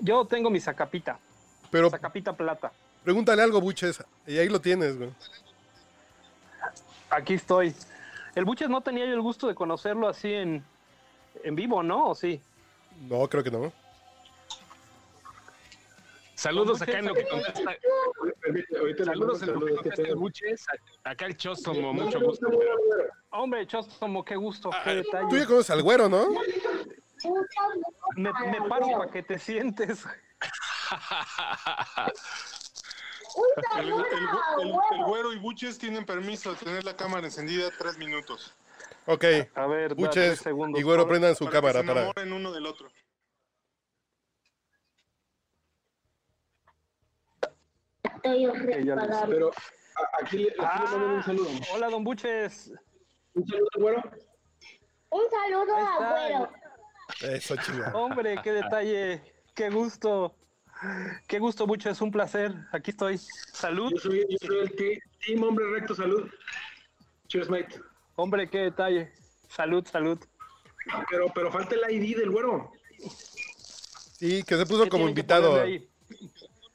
[0.00, 1.18] Yo tengo mi sacapita.
[1.70, 2.72] pero Sacapita plata.
[3.04, 4.02] pregúntale algo, Buches.
[4.26, 5.10] Y ahí lo tienes, güey.
[7.10, 7.74] Aquí estoy.
[8.34, 10.64] El Buches no tenía yo el gusto de conocerlo así en,
[11.44, 12.08] en vivo, ¿no?
[12.08, 12.40] ¿O sí?
[13.08, 13.72] No, creo que no.
[16.42, 17.76] Saludos acá en lo que contesta.
[19.04, 20.66] Saludos en lo que contesta el Buches.
[21.04, 22.48] Acá el Chostomo, mucho gusto.
[23.30, 26.28] Hombre, Chostomo, qué gusto, qué Tú ya conoces al güero, ¿no?
[28.16, 30.04] Me, me paro para que te sientes.
[33.78, 37.96] El, el- el- el güero y Buches tienen permiso de tener la cámara encendida tres
[37.96, 38.54] minutos.
[39.06, 39.24] Ok.
[39.54, 40.78] A ver, Buches segundos.
[40.78, 42.34] y güero prendan su para cámara que se para.
[42.36, 42.90] uno del otro.
[48.22, 49.50] Pero
[50.20, 51.48] aquí, le- mando un Ah, saludo.
[51.74, 52.72] hola, don Buches.
[53.34, 54.02] Un saludo, güero.
[55.10, 56.10] Un saludo Ahí a está.
[57.20, 57.36] Güero.
[57.36, 57.94] Eso, chingada.
[57.96, 59.22] Hombre, qué detalle,
[59.54, 60.34] qué gusto.
[61.28, 62.52] Qué gusto, Buches, un placer.
[62.72, 63.18] Aquí estoy.
[63.18, 63.90] Salud.
[63.92, 66.28] Yo soy, yo soy el te- Team Hombre Recto, salud.
[67.28, 67.80] Cheers, mate.
[68.16, 69.12] Hombre, qué detalle.
[69.48, 70.18] Salud, salud.
[71.08, 72.72] Pero, pero falta el ID del güero.
[74.18, 75.62] Sí, que se puso ¿Qué como invitado.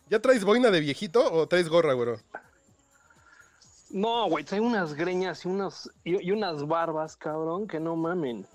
[0.09, 2.19] ¿Ya traes boina de viejito o traes gorra, güero?
[3.89, 8.45] No, güey, trae unas greñas y, unos, y, y unas barbas, cabrón, que no mamen.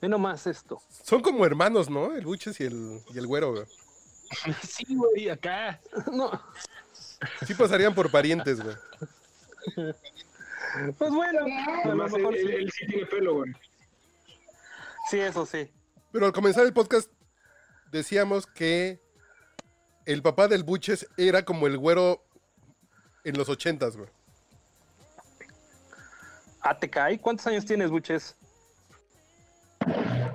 [0.00, 0.80] Ve nomás esto.
[1.02, 2.14] Son como hermanos, ¿no?
[2.14, 3.64] El Buches y el, y el güero, güey.
[4.62, 5.80] Sí, güey, acá.
[6.12, 6.30] No,
[7.46, 8.76] Sí pasarían por parientes, güey.
[10.98, 11.40] pues bueno,
[11.84, 12.52] a lo mejor él- sí.
[12.52, 13.52] él sí tiene pelo, güey.
[15.10, 15.70] Sí, eso sí.
[16.12, 17.10] Pero al comenzar el podcast
[17.90, 19.00] decíamos que
[20.06, 22.22] el papá del Buches era como el güero
[23.24, 24.08] en los ochentas, güey.
[26.60, 27.18] Ah, te cae.
[27.18, 28.36] ¿Cuántos años tienes, Buches?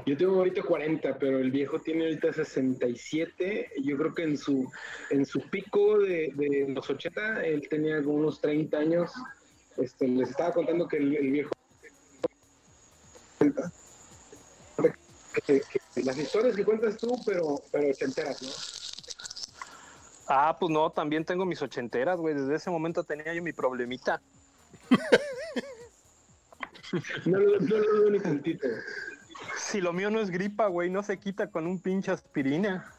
[0.05, 3.71] Yo tengo ahorita 40, pero el viejo tiene ahorita 67.
[3.83, 4.71] Yo creo que en su
[5.09, 9.11] en su pico de, de los 80, él tenía unos 30 años.
[9.77, 11.51] Este, les estaba contando que el, el viejo...
[15.45, 18.49] Que, que las historias que cuentas tú, pero, pero ochenteras, ¿no?
[20.31, 22.35] Ah, pues no, también tengo mis ochenteras, güey.
[22.35, 24.21] Desde ese momento tenía yo mi problemita.
[27.25, 28.67] No, lo- no lo veo ni tantito.
[29.57, 32.93] Si lo mío no es gripa, güey, no se quita con un pinche aspirina.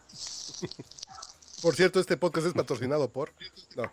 [1.62, 3.32] Por cierto, este podcast es patrocinado por.
[3.76, 3.90] No.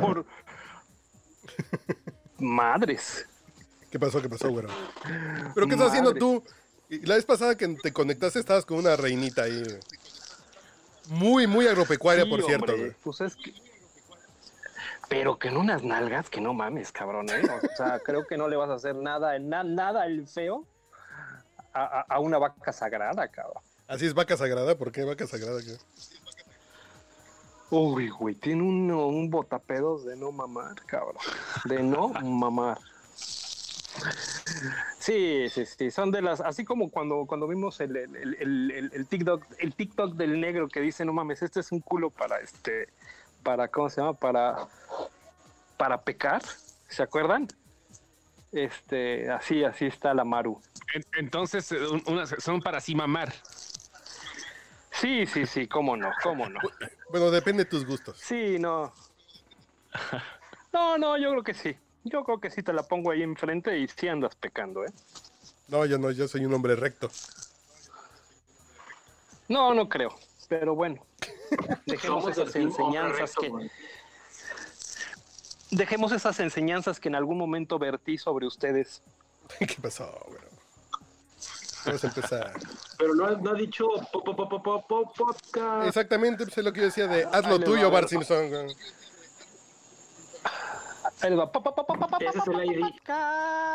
[0.00, 0.26] Por.
[2.38, 3.26] Madres.
[3.90, 4.20] ¿Qué pasó?
[4.20, 4.68] ¿Qué pasó, güero?
[5.54, 6.42] ¿Pero qué estás haciendo tú?
[6.88, 9.62] Y La vez pasada que te conectaste estabas con una reinita ahí.
[11.08, 12.92] Muy, muy agropecuaria, Sí, por cierto, güey.
[13.02, 13.52] Pues es que.
[15.08, 17.42] Pero que en unas nalgas, que no mames, cabrón, ¿eh?
[17.42, 20.64] O sea, creo que no le vas a hacer nada, na- nada el feo
[21.74, 23.62] a, a- a una vaca sagrada, cabrón.
[23.88, 24.76] Así es vaca sagrada.
[24.76, 25.60] ¿Por qué vaca sagrada?
[27.70, 31.16] Uy, güey, tiene un, un botapedos de no mamar, cabrón.
[31.64, 32.78] De no mamar.
[34.98, 38.70] Sí, sí, sí, son de las, así como cuando, cuando vimos el, el, el, el-
[38.70, 42.10] el- el TikTok, el TikTok del negro que dice, no mames, este es un culo
[42.10, 42.88] para este,
[43.42, 44.14] para, ¿cómo se llama?
[44.14, 44.68] Para,
[45.76, 46.42] para pecar,
[46.88, 47.48] ¿se acuerdan?
[48.52, 50.60] Este, así, así está la Maru.
[50.94, 51.68] En- Entonces,
[52.38, 53.32] son para sí mamar.
[54.92, 56.60] Sí, sí, sí, cómo no, cómo no.
[57.10, 58.18] Bueno, depende de tus gustos.
[58.20, 58.92] Sí, no.
[60.72, 61.76] No, no, yo creo que sí.
[62.04, 64.92] Yo creo que sí te la pongo ahí enfrente y sí andas pecando, ¿eh?
[65.68, 67.10] No, yo no, yo soy un hombre recto.
[69.48, 70.14] No, no creo.
[70.48, 71.04] Pero bueno,
[71.86, 73.70] dejemos esas enseñanzas recto, que güey.
[75.70, 79.02] dejemos esas enseñanzas que en algún momento vertí sobre ustedes.
[79.58, 80.48] ¿Qué pasó, güero?
[81.86, 82.52] Vamos a empezar.
[82.98, 85.86] Pero no, ha- no ha dicho po, po, po, po, po, po- podcast.
[85.88, 88.06] Exactamente, pues es lo que yo decía de haz lo tuyo, va.
[88.06, 88.50] Simpson.
[91.22, 91.50] Ahí les va.
[92.20, 92.80] Ese es el ID.
[92.80, 93.72] podcast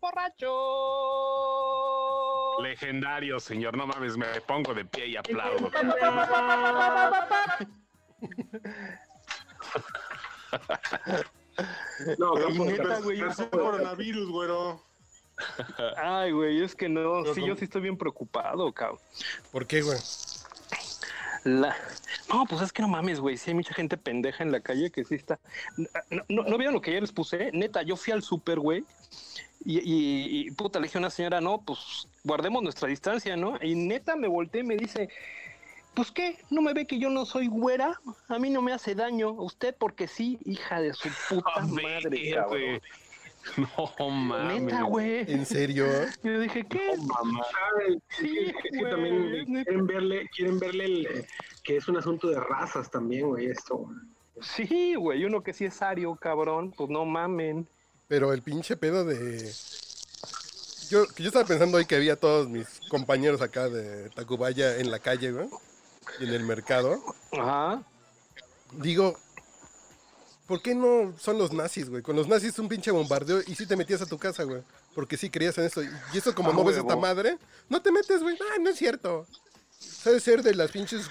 [0.00, 0.52] borracho.
[2.62, 3.76] Legendario, señor.
[3.76, 5.70] No mames, me pongo de pie y aplaudo.
[12.18, 14.82] No, güey, Campo, sé Coronavirus, güero.
[15.96, 18.98] Ay, güey, es que no, sí, yo sí estoy bien preocupado, cabrón.
[19.52, 19.98] ¿Por qué, güey?
[21.44, 21.76] La...
[22.28, 23.36] No, pues es que no mames, güey.
[23.36, 25.38] Sí hay mucha gente pendeja en la calle que sí está.
[25.76, 27.50] No, no, ¿no vieron lo que ayer les puse?
[27.52, 28.84] Neta, yo fui al súper, güey.
[29.64, 33.58] Y, y, y, puta, le dije a una señora, no, pues guardemos nuestra distancia, ¿no?
[33.62, 35.08] Y neta me volteé y me dice,
[35.94, 38.00] pues qué, ¿no me ve que yo no soy güera?
[38.28, 39.28] A mí no me hace daño.
[39.28, 42.80] A usted porque sí, hija de su puta madre, cabrón.
[43.98, 44.62] No mames.
[44.62, 45.30] Neta, güey.
[45.32, 45.86] ¿En serio?
[46.22, 46.92] Yo dije, ¿qué?
[46.96, 47.98] ¿sabes?
[48.18, 51.26] Sí, Es que güey, también quieren verle, quieren verle el, eh,
[51.62, 53.76] que es un asunto de razas también, güey, esto.
[53.76, 53.96] güey.
[54.40, 57.68] Sí, güey, uno que sí es ario, cabrón, pues no mamen.
[58.08, 59.50] Pero el pinche pedo de.
[60.90, 64.90] Yo, que yo estaba pensando hoy que había todos mis compañeros acá de Tacubaya en
[64.90, 65.48] la calle, güey.
[66.20, 66.98] Y en el mercado.
[67.32, 67.82] Ajá.
[68.72, 69.16] Digo,
[70.46, 72.02] ¿por qué no son los nazis, güey?
[72.02, 74.62] Con los nazis un pinche bombardeo y sí te metías a tu casa, güey.
[74.94, 75.82] Porque sí creías en esto.
[75.82, 75.88] Y
[76.18, 76.88] eso como Ah, no ves huevo.
[76.88, 77.38] esta madre,
[77.68, 78.36] no te metes, güey.
[78.52, 79.26] Ah, no es cierto.
[80.04, 81.08] Debe ser de las pinches...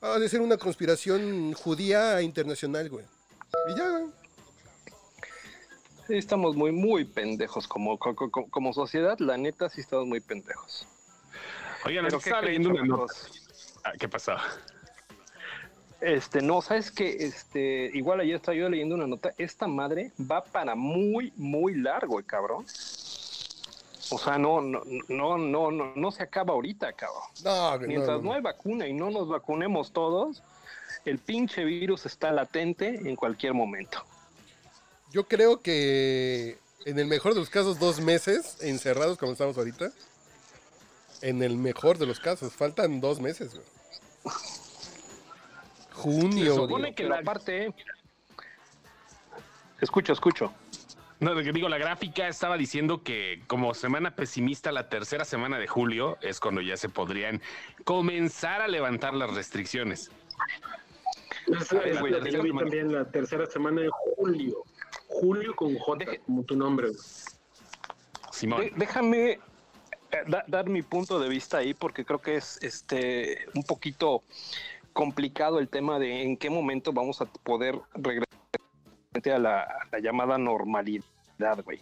[0.00, 3.06] Ha de ser una conspiración judía internacional, güey.
[3.70, 4.04] Y ya, güey.
[6.06, 10.06] Sí, estamos muy, muy pendejos como, co- co- co- como, sociedad, la neta sí estamos
[10.06, 10.86] muy pendejos.
[11.86, 13.14] Oigan, Pero es ¿qué que estaba leyendo una nota.
[13.14, 13.42] chamacos?
[13.84, 14.32] Ah, ¿Qué pasó?
[16.00, 20.44] Este, no, sabes que este, igual ayer estaba yo leyendo una nota, esta madre va
[20.44, 22.66] para muy, muy largo, eh, cabrón.
[24.10, 27.22] O sea, no, no, no, no, no, no se acaba ahorita, cabrón.
[27.42, 28.34] No, Mientras no, no no.
[28.34, 30.42] hay vacuna y no nos vacunemos todos,
[31.04, 34.04] el pinche virus está latente en cualquier momento.
[35.10, 39.90] Yo creo que en el mejor de los casos, dos meses encerrados como estamos ahorita.
[41.22, 44.34] En el mejor de los casos, faltan dos meses, güey.
[46.04, 46.60] Junio, Se.
[46.60, 47.72] Supone que la parte...
[49.80, 50.52] Escucho, escucho.
[51.20, 55.58] No, de que digo, la gráfica estaba diciendo que como semana pesimista, la tercera semana
[55.58, 57.40] de julio es cuando ya se podrían
[57.84, 60.10] comenzar a levantar las restricciones.
[61.46, 64.62] Es, ver, es la también la tercera semana de julio.
[65.08, 66.88] Julio con J, Deje- como tu nombre.
[68.30, 68.60] Simón.
[68.60, 69.38] De- déjame eh,
[70.26, 74.22] da- dar mi punto de vista ahí porque creo que es este un poquito
[74.94, 78.28] complicado el tema de en qué momento vamos a poder regresar
[79.34, 81.04] a la, a la llamada normalidad,
[81.64, 81.80] güey.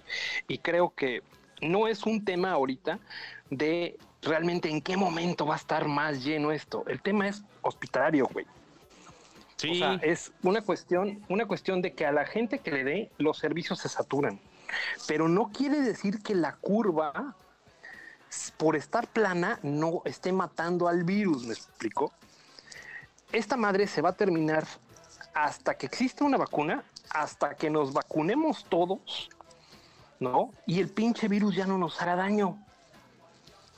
[0.49, 1.23] Y creo que
[1.61, 2.99] no es un tema ahorita
[3.51, 6.85] de realmente en qué momento va a estar más lleno esto.
[6.89, 8.47] El tema es hospitalario, güey.
[9.57, 12.85] Sí, O sea, es una cuestión, una cuestión de que a la gente que le
[12.85, 14.41] dé los servicios se saturan.
[15.07, 17.37] Pero no quiere decir que la curva,
[18.57, 22.13] por estar plana, no esté matando al virus, ¿me explico?
[23.33, 24.65] Esta madre se va a terminar
[25.35, 29.31] hasta que exista una vacuna, hasta que nos vacunemos todos,
[30.21, 30.51] ¿no?
[30.67, 32.59] Y el pinche virus ya no nos hará daño.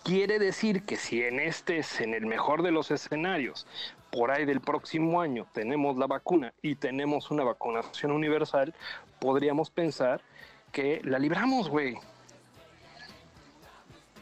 [0.02, 3.66] Quiere decir que si en este es en el mejor de los escenarios,
[4.11, 8.74] por ahí del próximo año tenemos la vacuna y tenemos una vacunación universal,
[9.18, 10.20] podríamos pensar
[10.72, 11.96] que la libramos, güey.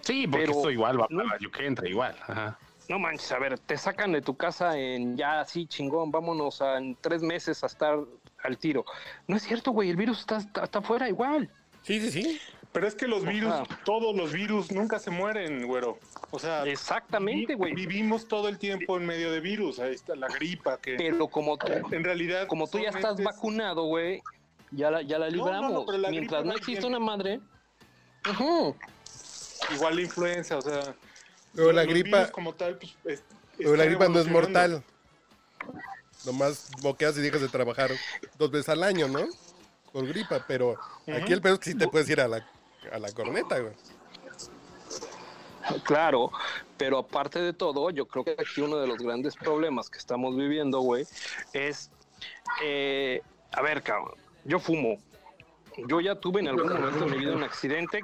[0.03, 1.24] sí, porque pero- esto igual va no.
[1.24, 2.14] para yo que entra igual.
[2.28, 2.59] Ajá.
[2.93, 6.76] No manches, a ver, te sacan de tu casa en ya así chingón, vámonos a
[6.76, 7.99] en tres meses a estar
[8.43, 8.84] al tiro.
[9.26, 11.49] No es cierto, güey, el virus está, está, está afuera igual.
[11.80, 12.40] Sí, sí, sí.
[12.70, 13.64] Pero es que los virus, Ajá.
[13.86, 15.99] todos los virus nunca se mueren, güero.
[16.32, 17.72] O sea, Exactamente, vi- güey.
[17.74, 19.78] vivimos todo el tiempo en medio de virus.
[19.78, 22.47] Ahí está la gripa, que Pero como tú, en realidad.
[22.47, 24.20] como tú ya estás vacunado, güey,
[24.70, 25.84] ya la, ya la No, no, no, libramos.
[25.86, 27.40] pero la Mientras gripa no existe una madre.
[28.30, 28.76] Ujú.
[29.74, 30.95] Igual la influenza, o sea.
[31.55, 33.23] Pero la los gripa- virus como tal, pues, es-
[33.59, 34.85] Pero la están gripa no es mortal.
[36.25, 37.91] Nomás boqueas y dejas de trabajar
[38.39, 39.27] dos veces al año, ¿no?
[39.93, 40.77] Por gripa, pero
[41.13, 42.47] aquí el pedo es que sí te puedes ir a la,
[42.93, 43.75] a la corneta, güey.
[45.85, 46.31] Claro,
[46.77, 50.37] pero aparte de todo, yo creo que aquí uno de los grandes problemas que estamos
[50.37, 51.07] viviendo, güey,
[51.53, 51.91] es,
[52.63, 53.23] eh,
[53.53, 54.99] a ver, cabrón, yo fumo.
[55.89, 58.01] Yo ya tuve en algún momento de mi vida un accidente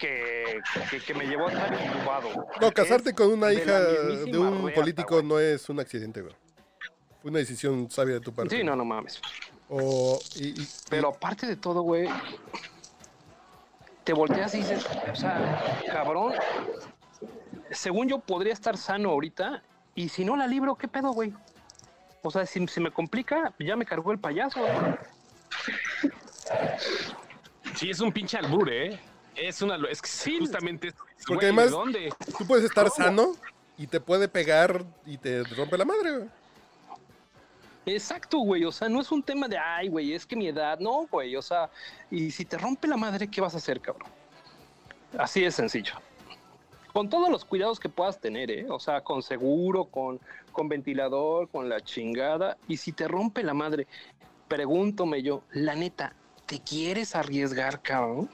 [0.00, 2.46] que, que, que me llevó a estar intubado.
[2.60, 6.34] No, casarte Es con una hija de un reata, político no es un accidente, güey.
[7.20, 8.56] Fue una decisión sabia de tu parte.
[8.56, 9.20] Sí, no, no mames.
[9.68, 12.08] O, y, y- Pero aparte de todo, güey,
[14.04, 16.32] te volteas y dices, o sea, cabrón,
[17.70, 19.62] según yo podría estar sano ahorita,
[19.94, 21.32] y si no la libro, ¿qué pedo, güey?
[22.22, 24.60] O sea, si se me complica, ya me cargó el payaso.
[27.76, 28.98] Sí, es un pinche albur, ¿eh?
[29.36, 29.76] Es una.
[29.88, 30.88] Es que justamente.
[30.88, 30.94] es-
[31.26, 32.12] Porque güey, además- ¿de ¿Dónde?
[32.38, 33.04] tú puedes estar ¿Cómo?
[33.04, 33.32] sano
[33.78, 36.28] y te puede pegar y te rompe la madre, güey.
[37.86, 38.64] Exacto, güey.
[38.64, 41.34] O sea, no es un tema de, ay, güey, es que mi edad, no, güey.
[41.36, 41.70] O sea,
[42.10, 44.08] y si te rompe la madre, ¿qué vas a hacer, cabrón?
[45.18, 45.94] Así de sencillo.
[46.92, 48.66] Con todos los cuidados que puedas tener, ¿eh?
[48.68, 50.20] O sea, con seguro, con,
[50.52, 52.58] con ventilador, con la chingada.
[52.68, 53.86] Y si te rompe la madre,
[54.48, 56.14] pregúntome yo, la neta,
[56.46, 58.28] ¿te quieres arriesgar, cabrón?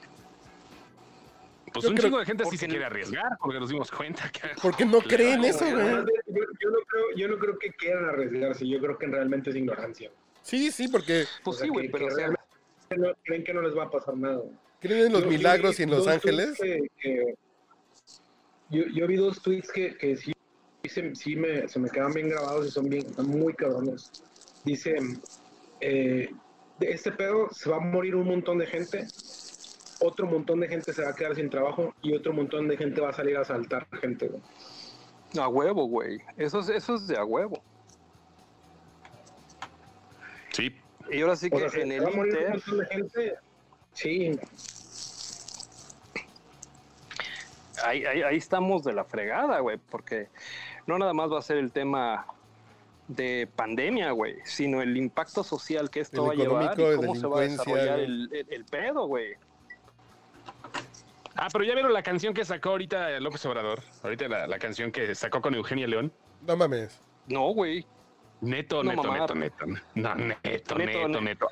[1.77, 4.29] Pues Yo un creo- chingo de gente sí se quiere arriesgar, porque nos dimos cuenta
[4.31, 4.41] que.
[4.61, 5.75] Porque no creen eso, güey.
[5.85, 10.11] yo no creo, yo no creo que quieran arriesgarse, yo creo que realmente es ignorancia.
[10.41, 13.13] Sí, sí, porque Pues O sea, sí, güey, que- pero que o sea, realmente no-
[13.23, 14.41] creen que no les va a pasar nada.
[14.79, 16.57] creen en los Yo- milagros vi y en Los Ángeles.
[16.57, 17.35] tweets que- que-
[18.69, 20.33] yo, yo vi dos tweets que, que sí,
[20.85, 24.11] se, sí me, se me quedan bien grabados y son bien, están muy cabrones.
[24.65, 24.95] Dice,
[25.81, 26.29] eh,
[26.79, 29.05] de este pedo se va a morir un montón de gente,
[29.99, 33.01] otro montón de gente se va a quedar sin trabajo y otro montón de gente
[33.01, 34.41] va a salir a asaltar gente, güey.
[35.39, 36.21] A huevo, güey.
[36.37, 37.61] Eso es, eso es de a huevo.
[40.51, 40.75] Sí.
[41.11, 42.77] Y ahora sí O que sea, en se el va a morir un Inter, montón
[42.79, 43.35] de gente.
[43.93, 44.39] Sí,
[47.83, 50.27] ahí, ahí, ahí estamos de la fregada, güey, porque
[50.85, 52.25] no nada más va a ser el tema
[53.07, 56.95] de pandemia, güey, sino el impacto social que esto El va a llevar y de
[56.97, 59.35] cómo se va a desarrollar el, el- el pedo, güey.
[61.37, 63.81] Ah, pero ya vieron la canción que sacó ahorita López Obrador.
[64.03, 66.11] Ahorita la, la canción que sacó con Eugenia León.
[66.41, 67.01] No mames.
[67.27, 67.85] No, güey.
[68.41, 69.19] Neto, No, neto, mamá.
[69.19, 69.65] neto, neto.
[69.95, 71.47] No, neto, Neto, neto, ne- neto.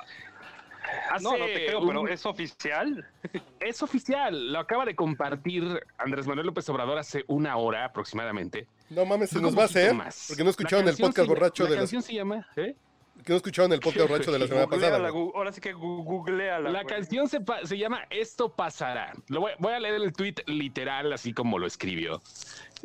[1.20, 3.08] No, no te creo, un- pero es oficial.
[3.58, 8.68] Es oficial, lo acaba de compartir Andrés Manuel López Obrador hace una hora aproximadamente.
[8.90, 9.92] No mames, se nos va a hacer.
[9.94, 10.26] más.
[10.28, 12.76] Porque no escucharon el podcast se- borracho la de la, canción se llama, ¿eh?
[13.26, 15.10] Que no escucharon el podcast borracho de la semana pasada.
[15.10, 16.70] Gu- ahora sí que googleala.
[16.70, 16.94] La güey.
[16.94, 19.12] canción se, se llama Esto pasará.
[19.26, 22.22] Lo voy, voy a leer el tweet literal, así como lo escribió.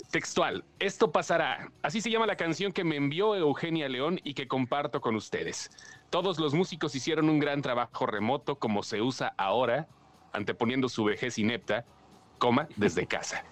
[0.10, 1.72] Textual, Esto pasará.
[1.84, 5.70] Así se llama la canción que me envió Eugenia León y que comparto con ustedes.
[6.10, 9.88] Todos los músicos hicieron un gran trabajo remoto como se usa ahora,
[10.34, 11.86] anteponiendo su vejez inepta,
[12.40, 13.46] coma, desde casa.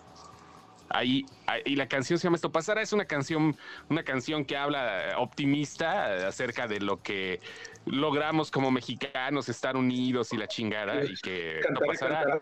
[0.89, 3.55] Ahí, ahí- y la canción se llama Esto pasará, es una canción,
[3.89, 7.39] una canción que habla eh, optimista eh, acerca de lo que
[7.85, 12.39] logramos como mexicanos, estar unidos y la chingada, y que cantaré, pasará.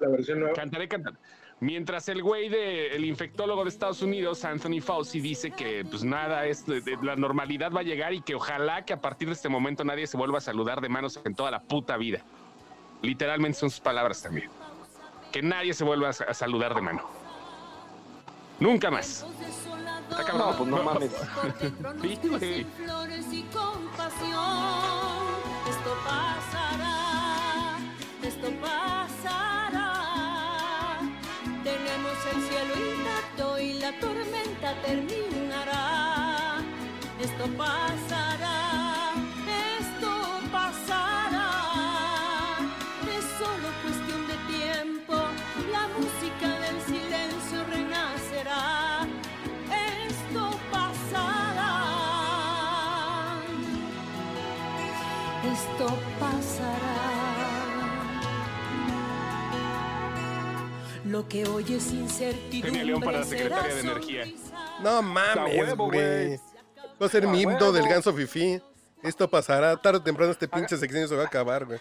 [0.00, 0.54] la versión nueva.
[0.54, 1.16] Cantaré, cantaré.
[1.62, 6.46] Mientras el güey de el infectólogo de Estados Unidos, Anthony Fauci, dice que pues nada,
[6.46, 6.64] es
[7.02, 10.06] la normalidad va a llegar y que ojalá que a partir de este momento nadie
[10.06, 12.22] se vuelva a saludar de manos en toda la puta vida.
[13.02, 14.48] Literalmente son sus palabras también.
[15.32, 17.19] Que nadie se vuelva a saludar de mano.
[18.60, 19.24] Nunca más.
[20.10, 20.50] Está cabrón.
[20.50, 21.10] No, pues no mames.
[22.02, 22.64] Sí, güey.
[22.76, 25.00] flores y compasión.
[25.68, 27.78] Esto pasará,
[28.22, 29.90] esto pasará.
[31.64, 36.58] Tenemos el cielo intacto y la tormenta terminará.
[37.20, 38.29] Esto pasará,
[61.20, 62.82] Lo que hoy es incertidumbre.
[62.82, 64.24] León para será secretaria de Energía.
[64.82, 66.36] No mames, güey.
[67.00, 68.58] Va a ser mi himno del ganso fifi.
[69.02, 69.76] Esto pasará.
[69.76, 71.78] Tarde o temprano este pinche sexenio se va a acabar, güey.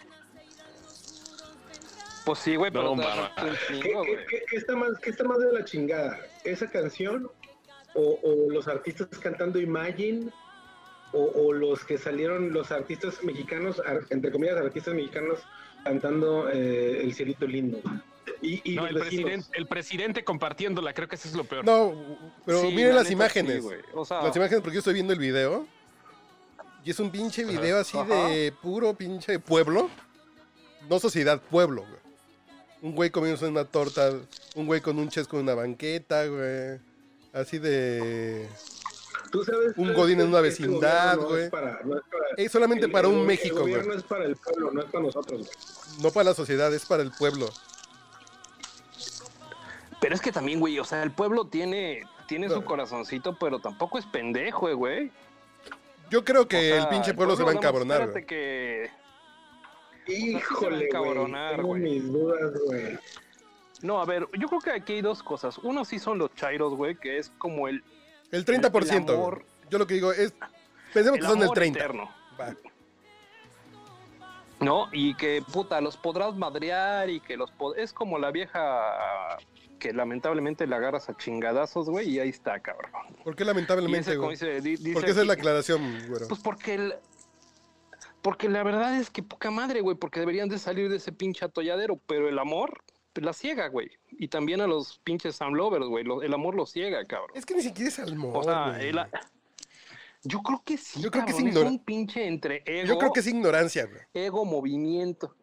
[2.26, 4.26] Pues sí, güey, pero No, ¿Qué, chingo, qué- güey.
[4.30, 6.20] qué- qué está más, ¿Qué está más de la chingada?
[6.44, 7.32] ¿Esa canción?
[7.96, 10.32] ¿O, o los artistas cantando Imagine?
[11.14, 15.40] O, o los que salieron, los artistas mexicanos, ar- entre comillas, artistas mexicanos,
[15.86, 17.80] cantando eh, El cielito lindo?
[18.42, 21.66] Y, y No, el presidente, el presidente compartiéndola, creo que eso es lo peor.
[21.66, 21.94] No,
[22.46, 23.56] pero Sí, miren la las imágenes.
[23.56, 23.80] sí, güey.
[23.94, 25.68] O sea, las imágenes porque yo estoy viendo el video.
[26.86, 29.90] Y es un pinche video así de puro pinche pueblo.
[30.90, 32.00] No sociedad, pueblo, güey.
[32.82, 34.14] Un güey comiéndose una torta,
[34.56, 36.80] un güey con un chesco en una banqueta, güey.
[37.34, 38.48] Así de...
[39.32, 41.44] Tú sabes un godín en una este vecindad, gobierno no güey.
[41.44, 43.74] es para- no es para- Es solamente el- para un México, El güey.
[43.74, 46.02] gobierno es para el pueblo, no es para nosotros, güey.
[46.02, 47.50] No para la sociedad, es para el pueblo.
[50.00, 53.98] Pero es que también, güey, o sea, el pueblo tiene, tiene su corazoncito, pero tampoco
[53.98, 55.12] es pendejo, güey.
[56.10, 58.26] Yo creo que O sea, el pinche pueblo se va a encabronar, espérate güey.
[58.26, 58.92] que...
[60.12, 61.82] Híjole, encabronar, Tengo güey.
[61.84, 62.98] mis dudas, güey.
[63.82, 65.58] No, a ver, yo creo que aquí hay dos cosas.
[65.60, 67.84] Uno sí son los chairos, güey, que es como el,
[68.32, 68.92] El 30%.
[69.10, 70.34] el amor- Yo lo que digo es...
[70.94, 71.80] Pensemos el que son el amor 30.
[71.80, 72.10] eterno.
[72.40, 72.56] Va.
[74.60, 74.90] ¿no?
[74.92, 79.38] Y que, puta, los podrás madrear y que los pod- Es como la vieja
[79.80, 82.92] que lamentablemente la agarras a chingadazos, güey, y ahí está, cabrón.
[83.24, 84.38] ¿Por qué lamentablemente, güey?
[84.94, 86.22] Porque esa es la aclaración, güey.
[86.28, 86.94] Pues porque el...
[88.22, 91.46] Porque la verdad es que poca madre, güey, porque deberían de salir de ese pinche
[91.46, 93.90] atolladero, pero el amor pues, la ciega, güey.
[94.12, 97.32] Y también a los pinches Sam Lovers, güey, el amor los ciega, cabrón.
[97.34, 98.78] Es que ni siquiera es amor, O sea,
[100.24, 103.14] yo creo que sí, Yo creo que es ignora- un pinche entre ego, Yo creo
[103.14, 104.02] que es ignorancia, güey.
[104.14, 105.34] ego, movimiento.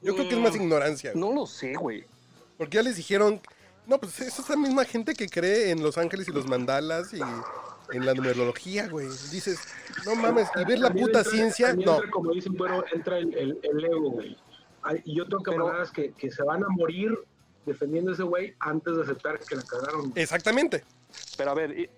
[0.00, 1.12] Yo creo que es más Mm, ignorancia.
[1.12, 1.20] güey.
[1.20, 2.04] No lo sé, güey.
[2.56, 3.40] Porque ya les dijeron...
[3.86, 7.12] No, pues esa es la misma gente que cree en los ángeles y los mandalas
[7.12, 7.20] y
[7.92, 9.06] en la numerología, güey.
[9.06, 9.58] Dices,
[10.06, 11.94] no mames, y ver la puta entra- ciencia, no.
[11.96, 14.36] entra, como dicen, pero entra el, el, el ego, güey.
[15.04, 17.16] Y yo tengo camaradas que, que se van a morir
[17.66, 20.12] defendiendo a ese güey antes de aceptar que la cagaron.
[20.14, 20.84] Exactamente.
[21.36, 21.90] Pero a ver,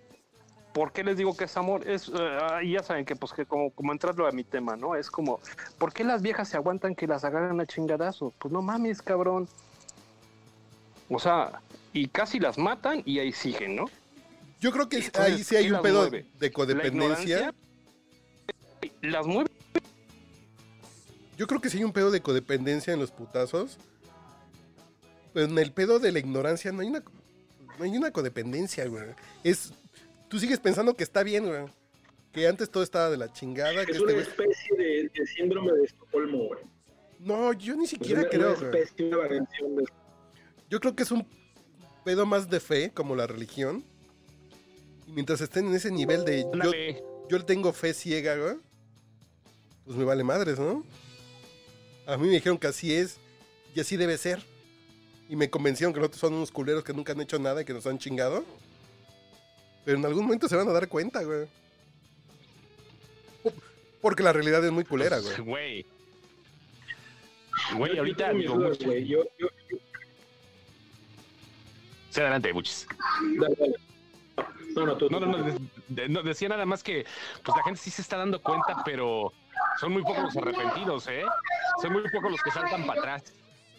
[0.74, 1.86] ¿Por qué les digo que es amor?
[1.88, 2.10] Es,
[2.50, 4.96] ahí ya saben que, pues, que como, como entrarlo a mi tema, ¿no?
[4.96, 5.38] Es como,
[5.78, 8.34] ¿por qué las viejas se aguantan que las agarren a chingadazo?
[8.40, 9.48] Pues no mames, cabrón.
[11.08, 11.60] O sea,
[11.92, 13.86] y casi las matan y ahí siguen, ¿no?
[14.60, 16.26] Yo creo que Entonces, ahí sí hay ¿quién un pedo mueve?
[16.38, 17.54] de codependencia.
[19.02, 19.50] las mueve.
[21.36, 23.76] Yo creo que sí hay un pedo de codependencia en los putazos.
[25.32, 27.02] Pero en el pedo de la ignorancia no hay una,
[27.78, 29.02] no hay una codependencia, güey.
[29.42, 29.72] Es,
[30.28, 31.64] tú sigues pensando que está bien, güey.
[32.32, 33.84] Que antes todo estaba de la chingada.
[33.84, 36.60] Que Es este una güey- especie de, de síndrome de Estocolmo, güey.
[37.18, 38.82] No, yo ni siquiera una, creo, una güey.
[38.82, 39.84] especie, una variación de...
[40.70, 41.26] Yo creo que es un
[42.04, 43.84] pedo más de fe, como la religión.
[45.06, 46.70] Y mientras estén en ese nivel de yo,
[47.28, 48.56] yo le tengo fe ciega, güey,
[49.84, 50.84] pues me vale madres, ¿no?
[52.06, 53.18] A mí me dijeron que así es
[53.74, 54.42] y así debe ser.
[55.28, 57.64] Y me convencieron que los otros son unos culeros que nunca han hecho nada y
[57.64, 58.44] que nos han chingado.
[59.84, 61.46] Pero en algún momento se van a dar cuenta, güey.
[64.00, 65.36] Porque la realidad es muy culera, güey.
[65.38, 65.86] Güey.
[67.98, 68.32] Ahorita.
[68.32, 69.76] Yo, yo, yo-
[72.14, 72.86] Sí, adelante, Buchis.
[73.40, 73.74] dale, dale.
[74.76, 75.08] No, no, tú.
[75.10, 75.58] No, no, no, de-
[75.88, 77.04] de- no, decía nada más que
[77.44, 79.32] pues la gente sí se está dando cuenta, pero
[79.80, 81.22] son muy pocos los arrepentidos, ¿eh?
[81.82, 83.24] Son muy pocos los que saltan para atrás.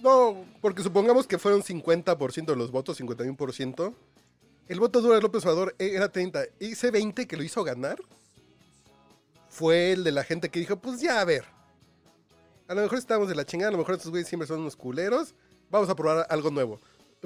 [0.01, 3.93] No, porque supongamos que fueron 50% de los votos, 51%.
[4.67, 6.43] El voto duro de López Obrador era 30.
[6.59, 7.97] Ese 20 que lo hizo ganar
[9.49, 11.45] fue el de la gente que dijo, pues ya, a ver.
[12.67, 14.75] A lo mejor estamos de la chingada, a lo mejor estos güeyes siempre son unos
[14.75, 15.35] culeros.
[15.69, 16.79] Vamos a probar algo nuevo.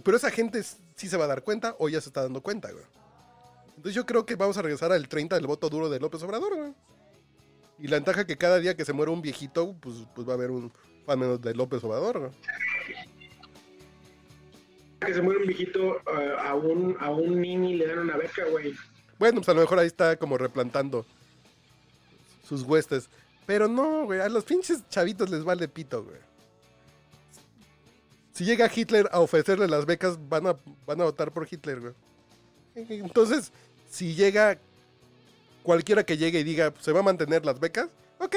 [0.04, 2.72] Pero esa gente sí se va a dar cuenta o ya se está dando cuenta,
[2.72, 2.84] güey.
[3.70, 6.56] Entonces yo creo que vamos a regresar al 30 del voto duro de López Obrador,
[6.56, 6.74] güey.
[7.80, 10.36] Y la ventaja que cada día que se muere un viejito, pues, pues va a
[10.36, 10.72] haber un
[11.06, 12.32] fan menos de López Obrador, güey.
[15.00, 18.46] Que se muere un viejito eh, a, un, a un nini le dan una beca,
[18.46, 18.74] güey.
[19.18, 21.06] Bueno, pues a lo mejor ahí está como replantando
[22.46, 23.10] sus huestes.
[23.46, 26.29] Pero no, güey, a los pinches chavitos les vale pito, güey.
[28.40, 31.94] Si llega Hitler a ofrecerle las becas, van a, van a votar por Hitler, güey.
[32.74, 33.52] Entonces,
[33.92, 34.58] si llega
[35.62, 38.34] cualquiera que llegue y diga, se va a mantener las becas, ok,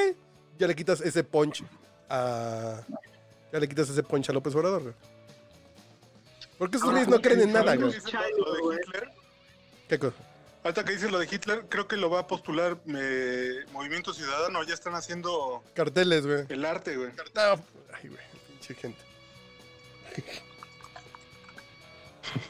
[0.59, 1.63] ya le quitas ese punch
[2.11, 2.81] a...
[3.53, 4.95] Ya le quitas ese punch a López Obrador, güey.
[6.59, 7.93] Porque esos güeyes no creen en nada, güey.
[7.93, 9.09] Dices lo- lo de Hitler,
[9.89, 10.17] ¿Qué cosa?
[10.65, 14.65] Ahorita que dices lo de Hitler, creo que lo va a postular eh, Movimiento Ciudadano.
[14.65, 16.45] Ya están haciendo Carteles, güey.
[16.49, 17.11] el arte, güey.
[17.37, 17.41] No,
[17.95, 19.12] ay, güey, pinche gente.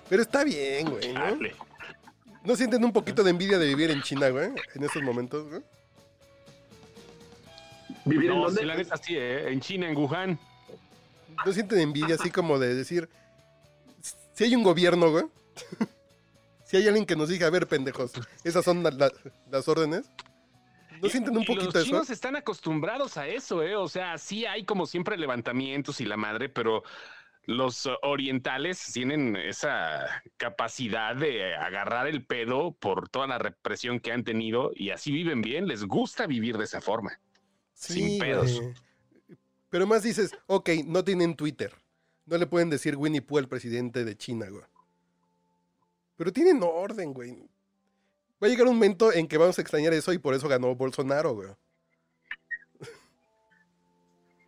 [0.09, 1.21] Pero está bien, güey, ¿no?
[1.21, 1.55] Dale.
[2.45, 4.51] ¿No sienten un poquito de envidia de vivir en China, güey?
[4.75, 5.63] En estos momentos, güey.
[8.05, 8.61] ¿Vivir en dónde?
[8.61, 9.51] sí, la neta sí, ¿eh?
[9.53, 10.39] En China, en Wuhan.
[11.47, 13.09] ¿No sienten envidia así como de decir,
[14.35, 15.25] si hay un gobierno, güey?
[16.65, 18.13] si hay alguien que nos diga, a ver, pendejos,
[18.45, 19.13] esas son la- la-
[19.51, 20.11] las órdenes.
[21.01, 21.85] ¿No sienten un poquito los eso?
[21.85, 23.75] chinos están acostumbrados a eso, ¿eh?
[23.77, 26.83] O sea, sí hay como siempre levantamientos y la madre, pero
[27.45, 34.13] los uh, orientales tienen esa capacidad de agarrar el pedo por toda la represión que
[34.13, 37.19] han tenido y así viven bien, les gusta vivir de esa forma.
[37.75, 38.61] sin pedos.
[39.71, 41.75] Pero más dices, ok, no tienen Twitter.
[42.27, 44.65] No le pueden decir Winnie Pooh al presidente de China, güey.
[46.17, 47.37] Pero tienen orden, güey.
[48.41, 50.75] Va a llegar un momento en que vamos a extrañar eso y por eso ganó
[50.75, 51.49] Bolsonaro, güey.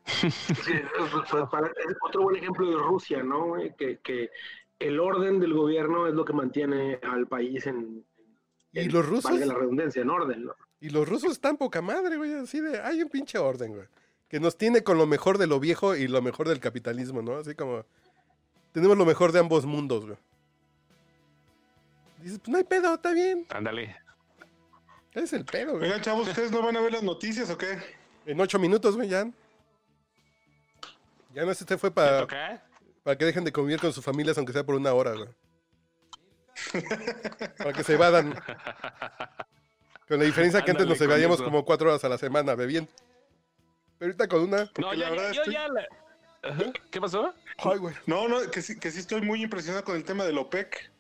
[0.07, 3.47] Sí, pues, para- es otro buen ejemplo de Rusia, ¿no?
[3.49, 3.75] güey?
[3.77, 4.31] Que, que
[4.79, 8.05] el orden del gobierno es lo que mantiene al país en,
[8.73, 10.55] Y los rusos, valga la redundancia, en orden, ¿no?
[10.81, 12.35] y los rusos están poca madre, güey.
[12.35, 13.87] Así de, hay un pinche orden, güey.
[14.29, 17.37] Que nos tiene con lo mejor de lo viejo y lo mejor del capitalismo, ¿no?
[17.37, 17.87] Así como,
[18.73, 20.19] tenemos lo mejor de ambos mundos, güey.
[22.23, 23.47] Dices, pues no hay pedo, está bien.
[23.51, 23.97] Ándale.
[25.13, 25.85] Ese es el pedo, güey.
[25.85, 27.79] Oigan, chavos, ¿ustedes no van a ver las noticias o qué?
[28.27, 29.31] En ocho minutos, güey, ya.
[31.35, 32.26] Ya no sé, este fue ¿Te para,
[33.03, 35.28] para que dejen de convivir con sus familias, aunque sea por una hora, güey.
[37.59, 38.35] para que se evadan.
[40.09, 41.45] Con la diferencia que antes nos evadíamos eso.
[41.45, 42.91] como cuatro horas a la semana, bebiendo.
[43.99, 44.70] Pero ahorita con una.
[44.78, 46.72] No, ya, la verdad yo estoy- ya la-.
[46.91, 47.35] ¿Qué pasó?
[47.59, 47.95] Ay, güey.
[48.07, 50.93] No, no, que sí, que sí estoy muy impresionado con el tema del OPEC.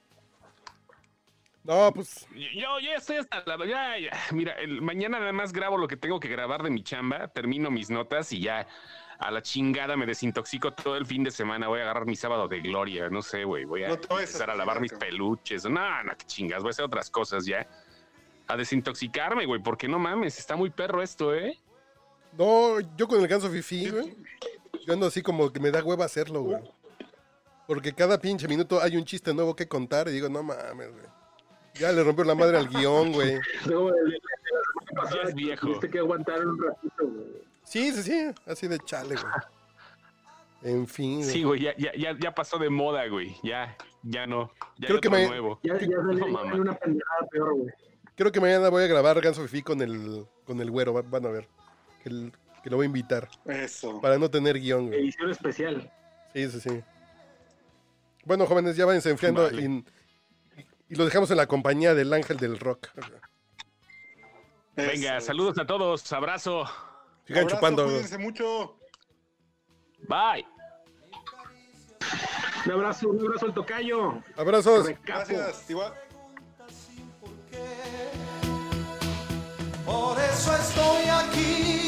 [1.64, 2.26] No, pues.
[2.34, 3.66] Yo ya estoy hasta la.
[3.66, 4.10] Ya, ya.
[4.32, 7.70] Mira, el, mañana nada más grabo lo que tengo que grabar de mi chamba, termino
[7.70, 8.66] mis notas y ya
[9.18, 11.68] a la chingada me desintoxico todo el fin de semana.
[11.68, 13.64] Voy a agarrar mi sábado de gloria, no sé, güey.
[13.64, 15.64] Voy a No empezar a lavar mis peluches.
[15.64, 16.62] No, no, qué chingas.
[16.62, 17.66] Voy a hacer otras cosas ya.
[18.46, 21.58] A desintoxicarme, güey, porque no mames, está muy perro esto, ¿eh?
[22.36, 24.16] No, yo con el ganso fifi, güey.
[24.86, 26.62] Yo ando así como que me da hueva hacerlo, güey.
[27.66, 31.06] Porque cada pinche minuto hay un chiste nuevo que contar y digo, no mames, güey.
[31.74, 33.38] Ya le rompió la madre al guion, güey.
[34.94, 35.66] Pasada Ya es viejo.
[35.66, 37.53] Tuviste que aguantar un ratito, güey.
[37.64, 38.30] Sí, sí, sí.
[38.46, 39.32] Así de chale, güey.
[40.62, 41.18] En fin.
[41.18, 41.28] güey.
[41.30, 43.36] Sí, güey, ya, ya, ya, ya pasó de moda, güey.
[43.42, 44.50] Ya, ya no.
[44.78, 45.60] Ya Creo hay que otro me- nuevo.
[45.62, 46.48] Ya, ya salió No, mamá.
[46.48, 47.70] salió una pendejada peor, güey.
[48.16, 50.94] Creo que mañana voy a grabar Ganso Fifi con el, con el güero.
[50.94, 51.46] va- Van a ver.
[52.02, 53.28] Que, el- que lo voy a invitar.
[53.44, 54.00] Eso.
[54.00, 55.00] Para no tener guion, güey.
[55.00, 55.92] Edición especial.
[56.32, 56.80] Sí, sí, sí.
[58.24, 59.60] Bueno, jóvenes, ya váyanse enfriando Vale.
[59.62, 59.84] y,
[60.88, 62.88] y lo dejamos en la compañía del ángel del rock.
[64.76, 65.26] Venga, Eso.
[65.26, 66.10] saludos a todos.
[66.12, 66.64] Abrazo.
[67.26, 67.84] Sigan Abrazo, chupando.
[67.84, 68.78] Cuídense mucho.
[70.08, 70.46] Bye.
[72.66, 74.22] Un abrazo, un abrazo al tocayo.
[74.36, 74.88] Abrazos.
[75.04, 75.68] Gracias.
[75.70, 75.94] Igual.
[79.84, 81.83] Por eso estoy aquí